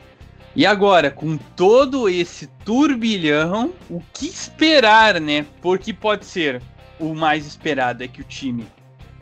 [0.58, 5.46] E agora, com todo esse turbilhão, o que esperar, né?
[5.62, 6.64] Porque pode ser
[7.00, 8.66] o mais esperado é que o time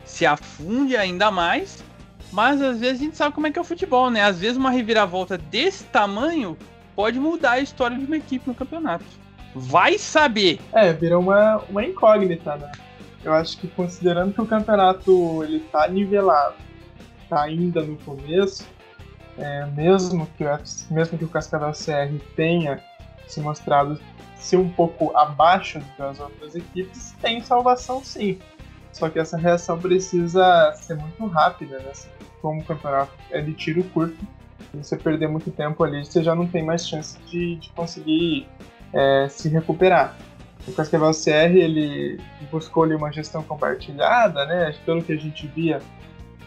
[0.02, 1.84] se afunde ainda mais,
[2.32, 4.22] mas às vezes a gente sabe como é que é o futebol, né?
[4.22, 6.56] Às vezes uma reviravolta desse tamanho
[6.94, 9.04] pode mudar a história de uma equipe no campeonato.
[9.54, 10.58] Vai saber.
[10.72, 12.72] É, vira uma, uma incógnita, né?
[13.22, 16.54] Eu acho que considerando que o campeonato ele tá nivelado,
[17.28, 18.66] tá ainda no começo,
[19.38, 20.44] é, mesmo, que,
[20.90, 22.82] mesmo que o Cascavel CR tenha
[23.26, 24.00] se mostrado
[24.36, 28.38] ser um pouco abaixo das outras equipes, tem salvação sim.
[28.92, 31.92] Só que essa reação precisa ser muito rápida, né?
[32.40, 34.16] Como o campeonato é de tiro curto,
[34.70, 38.48] se você perder muito tempo ali, você já não tem mais chance de, de conseguir
[38.92, 40.16] é, se recuperar.
[40.66, 42.20] O Cascavel CR ele
[42.50, 44.74] buscou ali uma gestão compartilhada, né?
[44.84, 45.80] Pelo que a gente via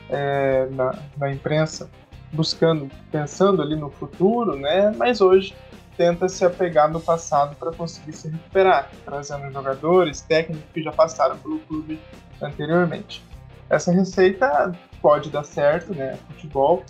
[0.10, 1.90] é, na, na imprensa,
[2.32, 4.92] buscando, pensando ali no futuro, né?
[4.96, 5.56] Mas hoje
[5.98, 11.38] tenta se apegar no passado para conseguir se recuperar, trazendo jogadores, técnicos que já passaram
[11.38, 12.00] pelo clube
[12.42, 13.24] anteriormente.
[13.70, 14.72] Essa receita
[15.02, 16.18] pode dar certo, né?
[16.30, 16.84] Futebol,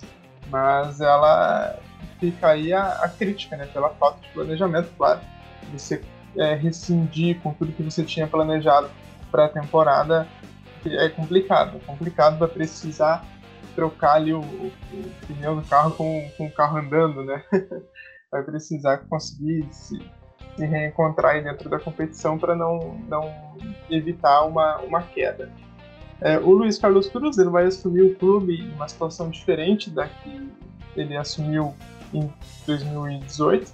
[0.49, 1.77] mas ela
[2.19, 3.65] fica aí a, a crítica, né?
[3.65, 5.19] Pela falta de planejamento, claro.
[5.73, 6.01] Você
[6.37, 8.89] é, rescindir com tudo que você tinha planejado
[9.31, 10.27] para a temporada
[10.85, 11.77] é complicado.
[11.77, 13.25] É complicado, vai precisar
[13.79, 17.41] trocar ali o, o, o pneu do carro com, com o carro andando, né?
[18.29, 19.97] vai precisar conseguir se,
[20.57, 23.33] se reencontrar aí dentro da competição para não, não
[23.89, 25.49] evitar uma, uma queda.
[26.19, 30.05] É, o Luiz Carlos Cruz ele vai assumir o clube em uma situação diferente da
[30.05, 30.51] que
[30.97, 31.73] ele assumiu
[32.13, 32.29] em
[32.67, 33.71] 2018,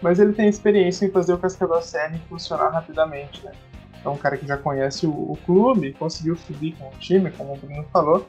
[0.00, 3.52] mas ele tem experiência em fazer o Cascavel CR funcionar rapidamente, né?
[4.02, 7.52] É um cara que já conhece o, o clube, conseguiu subir com o time, como
[7.52, 8.26] o Bruno falou,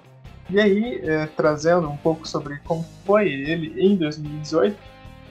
[0.50, 4.78] e aí, é, trazendo um pouco sobre como foi ele em 2018,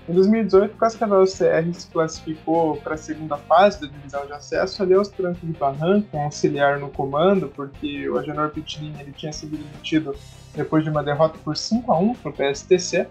[0.08, 4.82] em 2018 o Cascavel CR se classificou para a segunda fase da divisão de acesso
[4.82, 9.32] ali aos trancos de barranco, com auxiliar no comando, porque o Agenor Pitlin ele tinha
[9.32, 10.14] sido demitido
[10.54, 13.06] depois de uma derrota por 5 a 1 para o PSTC.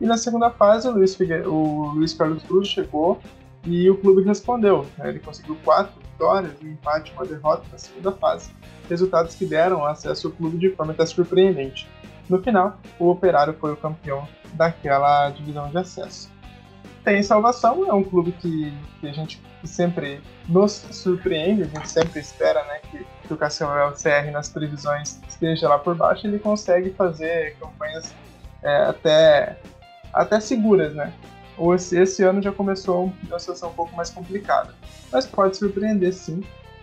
[0.00, 1.34] E na segunda fase o Luiz, Figue...
[1.42, 3.20] o Luiz Carlos Cruz chegou
[3.64, 4.86] e o clube respondeu.
[4.98, 5.10] Né?
[5.10, 8.52] Ele conseguiu quatro vitórias, um empate e uma derrota na segunda fase
[8.88, 11.88] resultados que deram acesso ao clube de forma até surpreendente.
[12.28, 16.30] No final, o Operário foi o campeão daquela divisão de acesso.
[17.04, 22.20] Tem salvação, é um clube que, que a gente sempre nos surpreende, a gente sempre
[22.20, 26.90] espera né, que, que o Cascavel CR nas previsões esteja lá por baixo, ele consegue
[26.90, 28.14] fazer campanhas
[28.62, 29.58] é, até,
[30.12, 31.12] até seguras, né?
[31.92, 34.74] Esse ano já começou uma situação um pouco mais complicada.
[35.12, 36.42] Mas pode surpreender sim,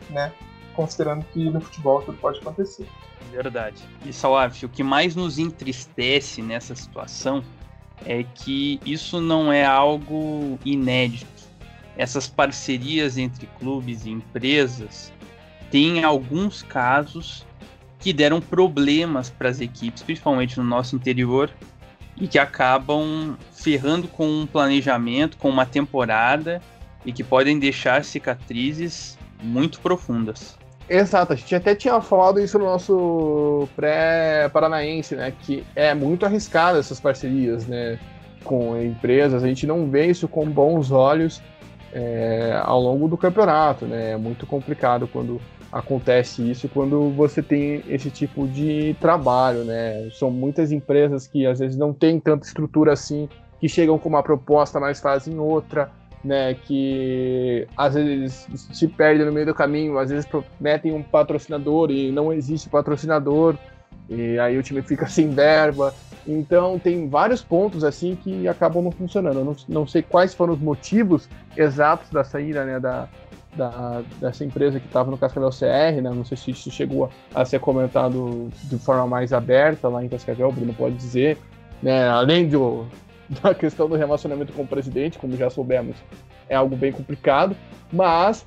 [0.09, 0.32] né?
[0.80, 2.88] considerando que no futebol tudo pode acontecer.
[3.32, 3.84] Verdade.
[4.05, 7.43] E Salaf, o que mais nos entristece nessa situação
[8.05, 11.28] é que isso não é algo inédito.
[11.97, 15.11] Essas parcerias entre clubes e empresas
[15.70, 17.45] têm alguns casos
[17.99, 21.51] que deram problemas para as equipes, principalmente no nosso interior,
[22.20, 26.61] e que acabam ferrando com um planejamento, com uma temporada
[27.05, 30.57] e que podem deixar cicatrizes muito profundas.
[30.89, 35.32] Exato, a gente até tinha falado isso no nosso pré-paranaense, né?
[35.43, 37.99] Que é muito arriscado essas parcerias, né?
[38.43, 41.41] Com empresas, a gente não vê isso com bons olhos
[41.93, 44.11] é, ao longo do campeonato, né?
[44.11, 45.39] É muito complicado quando
[45.72, 50.09] acontece isso, quando você tem esse tipo de trabalho, né?
[50.11, 54.24] São muitas empresas que às vezes não têm tanta estrutura assim, que chegam com uma
[54.24, 55.91] proposta, mas fazem outra,
[56.24, 61.91] né, que às vezes se perde no meio do caminho, às vezes prometem um patrocinador
[61.91, 63.55] e não existe patrocinador,
[64.09, 65.93] e aí o time fica sem verba.
[66.28, 69.39] Então tem vários pontos assim que acabam não funcionando.
[69.39, 73.07] Eu não, não sei quais foram os motivos exatos da saída né, da,
[73.56, 76.10] da, dessa empresa que estava no Cascavel CR, né?
[76.10, 80.50] Não sei se isso chegou a ser comentado de forma mais aberta lá em Cascavel,
[80.50, 81.38] o Bruno pode dizer.
[81.82, 82.08] Né?
[82.08, 82.86] Além do,
[83.41, 85.95] da questão do relacionamento com o presidente, como já soubemos,
[86.47, 87.56] é algo bem complicado,
[87.91, 88.45] mas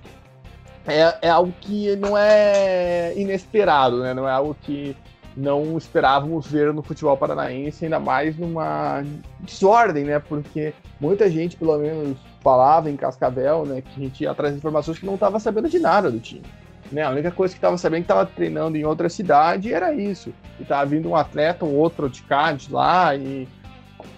[0.87, 4.13] é, é algo que não é inesperado, né?
[4.15, 4.97] Não é algo que
[5.37, 9.03] não esperávamos ver no futebol paranaense, ainda mais numa
[9.41, 10.19] desordem, né?
[10.19, 13.83] Porque muita gente, pelo menos, falava em Cascavel, né?
[13.83, 16.43] Que a gente ia atrás de informações que não estava sabendo de nada do time.
[16.91, 17.03] Né?
[17.03, 20.33] A única coisa que estava sabendo que estava treinando em outra cidade era isso.
[20.59, 23.49] E estava vindo um atleta, um outro de Cádiz lá, e,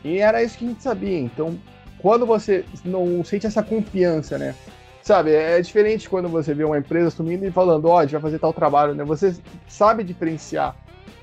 [0.05, 1.21] e era isso que a gente sabia.
[1.21, 1.57] Então,
[1.99, 4.55] quando você não sente essa confiança, né?
[5.01, 8.13] Sabe, é diferente quando você vê uma empresa assumindo e falando, ó, oh, a gente
[8.13, 9.05] vai fazer tal trabalho, né?
[9.05, 9.37] Você
[9.69, 10.75] sabe diferenciar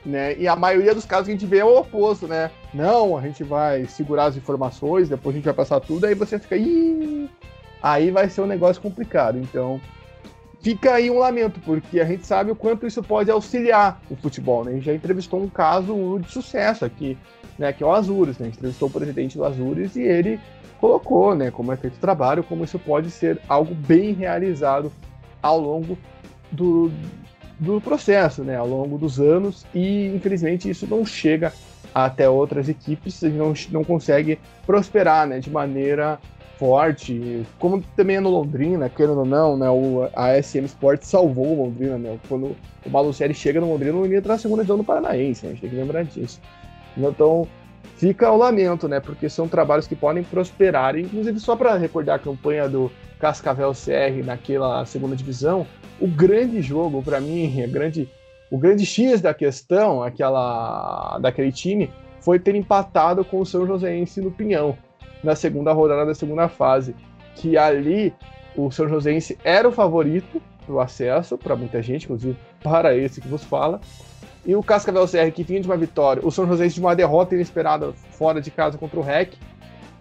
[0.06, 0.36] né?
[0.38, 2.52] E a maioria dos casos que a gente vê é o oposto, né?
[2.74, 6.40] Não, a gente vai segurar as informações, depois a gente vai passar tudo, aí você
[6.40, 7.30] fica, Ih!
[7.82, 9.38] aí vai ser um negócio complicado.
[9.38, 9.80] Então,
[10.62, 14.64] fica aí um lamento, porque a gente sabe o quanto isso pode auxiliar o futebol,
[14.64, 14.72] né?
[14.72, 17.18] A gente já entrevistou um caso de sucesso aqui,
[17.58, 17.74] né?
[17.74, 18.46] Que é o Azures, né?
[18.46, 20.40] A gente entrevistou o presidente do Azures e ele
[20.80, 21.52] colocou, né?
[21.52, 24.92] Como é feito o trabalho, como isso pode ser algo bem realizado
[25.42, 25.98] ao longo
[26.52, 26.92] do,
[27.62, 31.54] do processo, né, ao longo dos anos, e infelizmente isso não chega
[31.94, 36.18] até outras equipes, não, não consegue prosperar, né, de maneira
[36.58, 41.54] forte, como também é no Londrina, querendo ou não, né, o, a SM Sport salvou
[41.54, 44.78] o Londrina, né, quando o Malucelli chega no Londrina, o Londrina entra na segunda divisão
[44.78, 46.42] do Paranaense, né, a gente tem que lembrar disso.
[46.98, 47.48] Então,
[47.96, 52.20] fica o lamento, né, porque são trabalhos que podem prosperar, inclusive só para recordar a
[52.20, 55.68] campanha do Cascavel CR naquela segunda divisão,
[56.00, 58.10] o grande jogo, para mim, a grande,
[58.50, 64.20] o grande X da questão, aquela, daquele time, foi ter empatado com o São Joséense
[64.20, 64.76] no Pinhão,
[65.24, 66.96] na segunda rodada da segunda fase.
[67.36, 68.14] Que ali
[68.56, 73.28] o São Joséense era o favorito do acesso, para muita gente, inclusive para esse que
[73.28, 73.80] vos fala.
[74.46, 77.36] E o Cascavel CR, que vinha de uma vitória, o São Joséense de uma derrota
[77.36, 79.34] inesperada fora de casa contra o REC,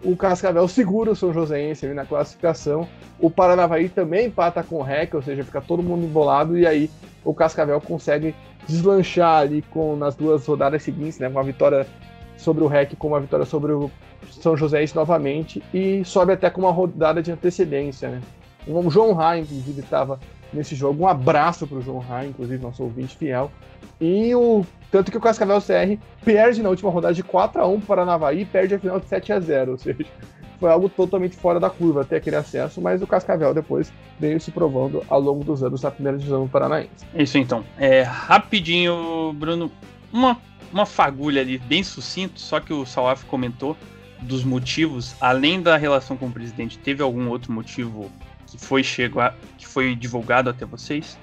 [0.03, 2.87] o Cascavel segura o São Joséense na classificação.
[3.19, 6.89] O Paranavaí também empata com o REC, ou seja, fica todo mundo embolado e aí
[7.23, 8.33] o Cascavel consegue
[8.67, 11.85] deslanchar ali com nas duas rodadas seguintes, né, uma vitória
[12.35, 13.91] sobre o REC com uma vitória sobre o
[14.31, 18.21] São Joséense novamente e sobe até com uma rodada de antecedência, né.
[18.67, 20.19] O João Rai, inclusive, estava
[20.53, 21.03] nesse jogo.
[21.03, 23.51] Um abraço para o João Rai, inclusive, nosso ouvinte fiel.
[23.99, 27.71] E o tanto que o Cascavel CR perde na última rodada de 4 a 1
[27.71, 30.05] para o Paranavaí e perde a final de 7 a 0 Ou seja,
[30.59, 34.51] foi algo totalmente fora da curva até aquele acesso, mas o Cascavel depois veio se
[34.51, 37.05] provando ao longo dos anos na primeira divisão do Paranaense.
[37.15, 37.63] Isso então.
[37.77, 39.71] É, rapidinho, Bruno,
[40.11, 40.37] uma,
[40.71, 43.75] uma fagulha ali, bem sucinto, só que o Salaf comentou
[44.21, 48.11] dos motivos, além da relação com o presidente, teve algum outro motivo
[48.51, 49.23] que foi, chegou
[49.57, 51.17] que foi divulgado até vocês?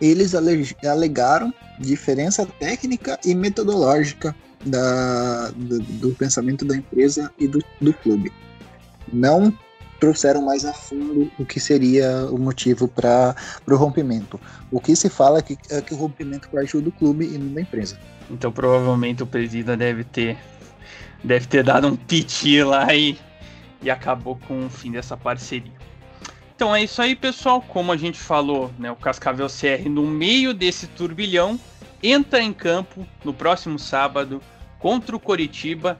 [0.00, 4.34] Eles alegaram diferença técnica e metodológica
[4.64, 8.32] da, do, do pensamento da empresa e do, do clube.
[9.12, 9.56] Não
[10.00, 13.36] trouxeram mais a fundo o que seria o motivo para
[13.68, 14.40] o rompimento.
[14.70, 17.52] O que se fala é que, é que o rompimento partiu do clube e não
[17.52, 17.98] da empresa.
[18.30, 20.38] Então provavelmente o presidente deve ter
[21.22, 23.18] deve ter dado um piti lá e,
[23.82, 25.89] e acabou com o fim dessa parceria.
[26.60, 27.62] Então é isso aí, pessoal.
[27.62, 31.58] Como a gente falou, né, o Cascavel CR no meio desse turbilhão
[32.02, 34.42] entra em campo no próximo sábado
[34.78, 35.96] contra o Coritiba,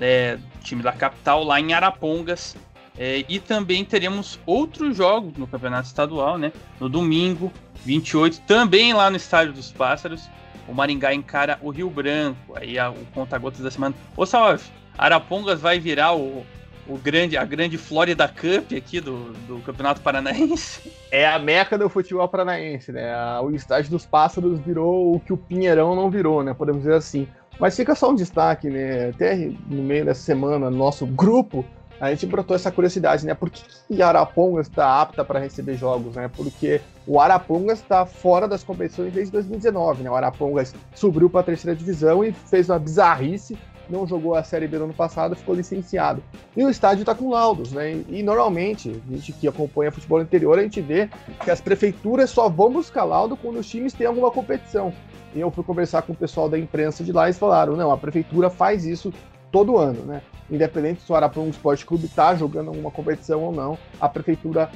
[0.00, 2.56] é, time da capital, lá em Arapongas.
[2.96, 6.52] É, e também teremos outros jogos no Campeonato Estadual, né?
[6.78, 7.52] No domingo,
[7.84, 10.30] 28, também lá no Estádio dos Pássaros.
[10.68, 12.54] O Maringá encara o Rio Branco.
[12.54, 13.96] Aí a, o conta-gotas da semana.
[14.16, 14.62] Ô, Salve,
[14.96, 16.46] Arapongas vai virar o,
[16.88, 20.92] o grande, a grande Florida Cup aqui do, do Campeonato Paranaense.
[21.10, 23.14] É a meca do futebol paranaense, né?
[23.40, 26.52] O estádio dos pássaros virou o que o Pinheirão não virou, né?
[26.52, 27.26] Podemos dizer assim.
[27.58, 29.10] Mas fica só um destaque, né?
[29.10, 31.64] Até no meio dessa semana, no nosso grupo,
[32.00, 33.34] a gente brotou essa curiosidade, né?
[33.34, 36.28] Por que, que Arapongas está apta para receber jogos, né?
[36.34, 40.10] Porque o Arapongas está fora das competições desde 2019, né?
[40.10, 43.56] O Arapongas subiu para a terceira divisão e fez uma bizarrice
[43.88, 46.22] não jogou a Série B no ano passado, ficou licenciado.
[46.56, 48.02] E o estádio está com laudos, né?
[48.08, 51.08] E normalmente, a gente que acompanha futebol interior, a gente vê
[51.42, 54.92] que as prefeituras só vão buscar laudo quando os times têm alguma competição.
[55.34, 57.90] E eu fui conversar com o pessoal da imprensa de lá e eles falaram: não,
[57.90, 59.12] a prefeitura faz isso
[59.50, 60.22] todo ano, né?
[60.50, 64.70] independente se o Araponga Esporte Clube está jogando alguma competição ou não, a prefeitura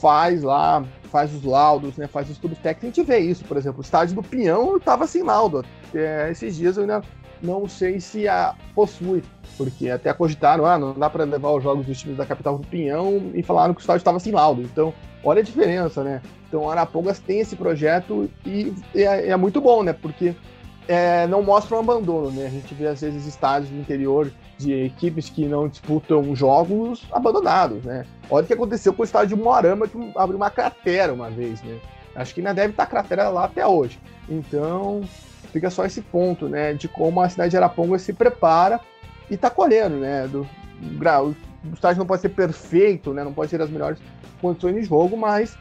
[0.00, 2.98] faz lá, faz os laudos, né, faz os estudos técnicos.
[2.98, 5.64] A gente vê isso, por exemplo, o estádio do Pinhão estava sem laudo.
[5.94, 7.02] É, esses dias eu ainda
[7.44, 9.22] não sei se a possui,
[9.56, 12.66] porque até cogitaram, ah, não dá para levar os jogos dos times da capital do
[12.66, 14.62] Pinhão e falaram que o estádio estava sem laudo.
[14.62, 14.92] Então,
[15.22, 16.22] olha a diferença, né?
[16.48, 19.92] Então, Arapongas tem esse projeto e é, é muito bom, né?
[19.92, 20.34] Porque
[20.88, 22.46] é, não mostra um abandono, né?
[22.46, 27.84] A gente vê às vezes estádios do interior de equipes que não disputam jogos abandonados,
[27.84, 28.06] né?
[28.30, 31.62] Olha o que aconteceu com o estádio de Moarama, que abriu uma cratera uma vez,
[31.62, 31.78] né?
[32.14, 33.98] Acho que ainda deve estar cratera lá até hoje.
[34.28, 35.02] Então,
[35.54, 36.74] fica só esse ponto, né?
[36.74, 38.80] De como a cidade de Araponga se prepara
[39.30, 40.26] e está colhendo, né?
[40.26, 40.46] Do,
[40.80, 41.36] do,
[41.70, 43.22] o estádio não pode ser perfeito, né?
[43.22, 44.00] Não pode ter as melhores
[44.40, 45.56] condições de jogo, mas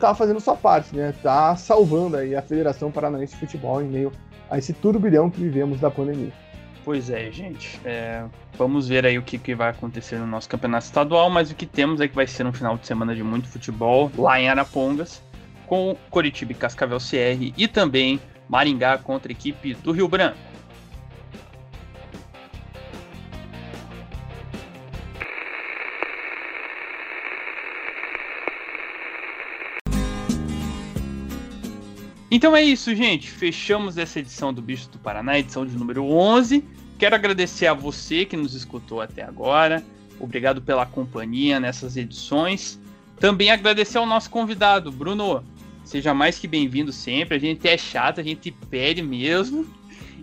[0.00, 1.14] tá fazendo sua parte, né?
[1.22, 4.10] Tá salvando aí a Federação Paranaense de Futebol em meio
[4.50, 6.32] a esse turbilhão que vivemos da pandemia.
[6.82, 7.78] Pois é, gente.
[7.84, 8.24] É,
[8.56, 11.66] vamos ver aí o que, que vai acontecer no nosso campeonato estadual, mas o que
[11.66, 15.22] temos é que vai ser um final de semana de muito futebol lá em Arapongas,
[15.66, 20.38] com Coritiba e Cascavel CR e também Maringá contra a equipe do Rio Branco.
[32.34, 33.30] Então é isso, gente.
[33.30, 36.64] Fechamos essa edição do Bicho do Paraná, edição de número 11.
[36.98, 39.84] Quero agradecer a você que nos escutou até agora.
[40.18, 42.80] Obrigado pela companhia nessas edições.
[43.20, 45.44] Também agradecer ao nosso convidado, Bruno.
[45.84, 47.36] Seja mais que bem-vindo sempre.
[47.36, 49.66] A gente é chato, a gente pede mesmo.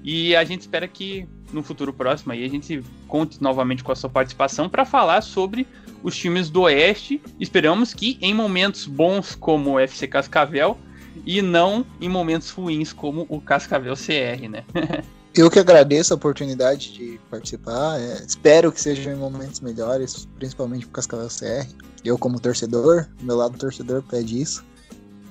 [0.03, 3.95] E a gente espera que no futuro próximo aí a gente conte novamente com a
[3.95, 5.68] sua participação para falar sobre
[6.01, 7.22] os times do Oeste.
[7.39, 10.78] Esperamos que em momentos bons como o FC Cascavel
[11.26, 14.64] e não em momentos ruins como o Cascavel CR, né?
[15.34, 17.97] Eu que agradeço a oportunidade de participar.
[18.01, 21.74] É, espero que sejam em momentos melhores, principalmente para o Cascavel CR.
[22.03, 24.66] Eu, como torcedor, meu lado torcedor pede isso.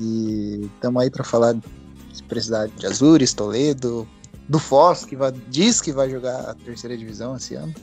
[0.01, 1.55] E estamos aí para falar
[2.13, 4.09] se precisar de Azures, Toledo,
[4.49, 7.75] do Foz, que vai, diz que vai jogar a terceira divisão esse ano.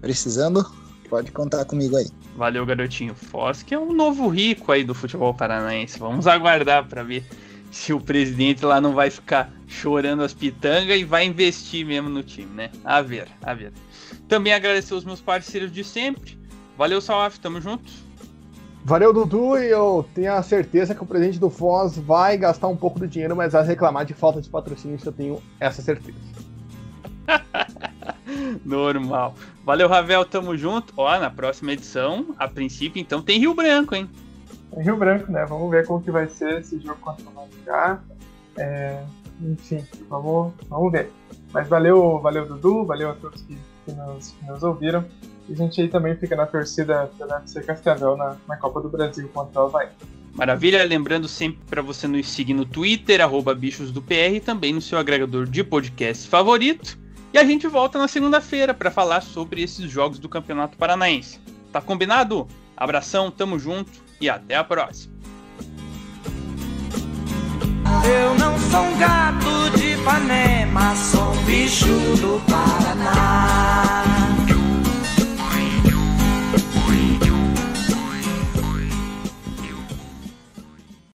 [0.00, 0.64] Precisando,
[1.08, 2.08] pode contar comigo aí.
[2.36, 3.14] Valeu, garotinho.
[3.14, 5.98] Foz, que é um novo rico aí do futebol paranaense.
[5.98, 7.24] Vamos aguardar para ver
[7.70, 12.22] se o presidente lá não vai ficar chorando as pitangas e vai investir mesmo no
[12.22, 12.70] time, né?
[12.84, 13.72] A ver, a ver.
[14.28, 16.38] Também agradecer os meus parceiros de sempre.
[16.76, 17.90] Valeu, Salaf, tamo junto.
[18.84, 22.76] Valeu, Dudu, e eu tenho a certeza que o presidente do Foz vai gastar um
[22.76, 26.18] pouco do dinheiro, mas vai reclamar de falta de patrocínio, isso eu tenho essa certeza.
[28.64, 29.34] Normal.
[29.64, 30.94] Valeu, Ravel, tamo junto.
[30.96, 34.08] Ó, na próxima edição, a princípio, então, tem Rio Branco, hein?
[34.70, 35.44] Tem Rio Branco, né?
[35.46, 38.00] Vamos ver como que vai ser esse jogo contra o Maringá.
[38.56, 39.02] É,
[39.42, 41.10] enfim, vamos, vamos ver.
[41.52, 45.04] Mas valeu, valeu, Dudu, valeu a todos que, que, nos, que nos ouviram.
[45.50, 48.88] E a gente aí também fica na torcida pela FC Cascavel na, na Copa do
[48.88, 49.88] Brasil contra o Havaí.
[50.32, 54.72] Maravilha, lembrando sempre para você nos seguir no Twitter, arroba bichos do PR, e também
[54.72, 56.96] no seu agregador de podcast favorito.
[57.32, 61.40] E a gente volta na segunda-feira para falar sobre esses jogos do Campeonato Paranaense.
[61.72, 62.46] Tá combinado?
[62.76, 63.90] Abração, tamo junto
[64.20, 65.12] e até a próxima.
[68.04, 74.39] Eu não sou um gato de Ipanema, sou um bicho do Paraná.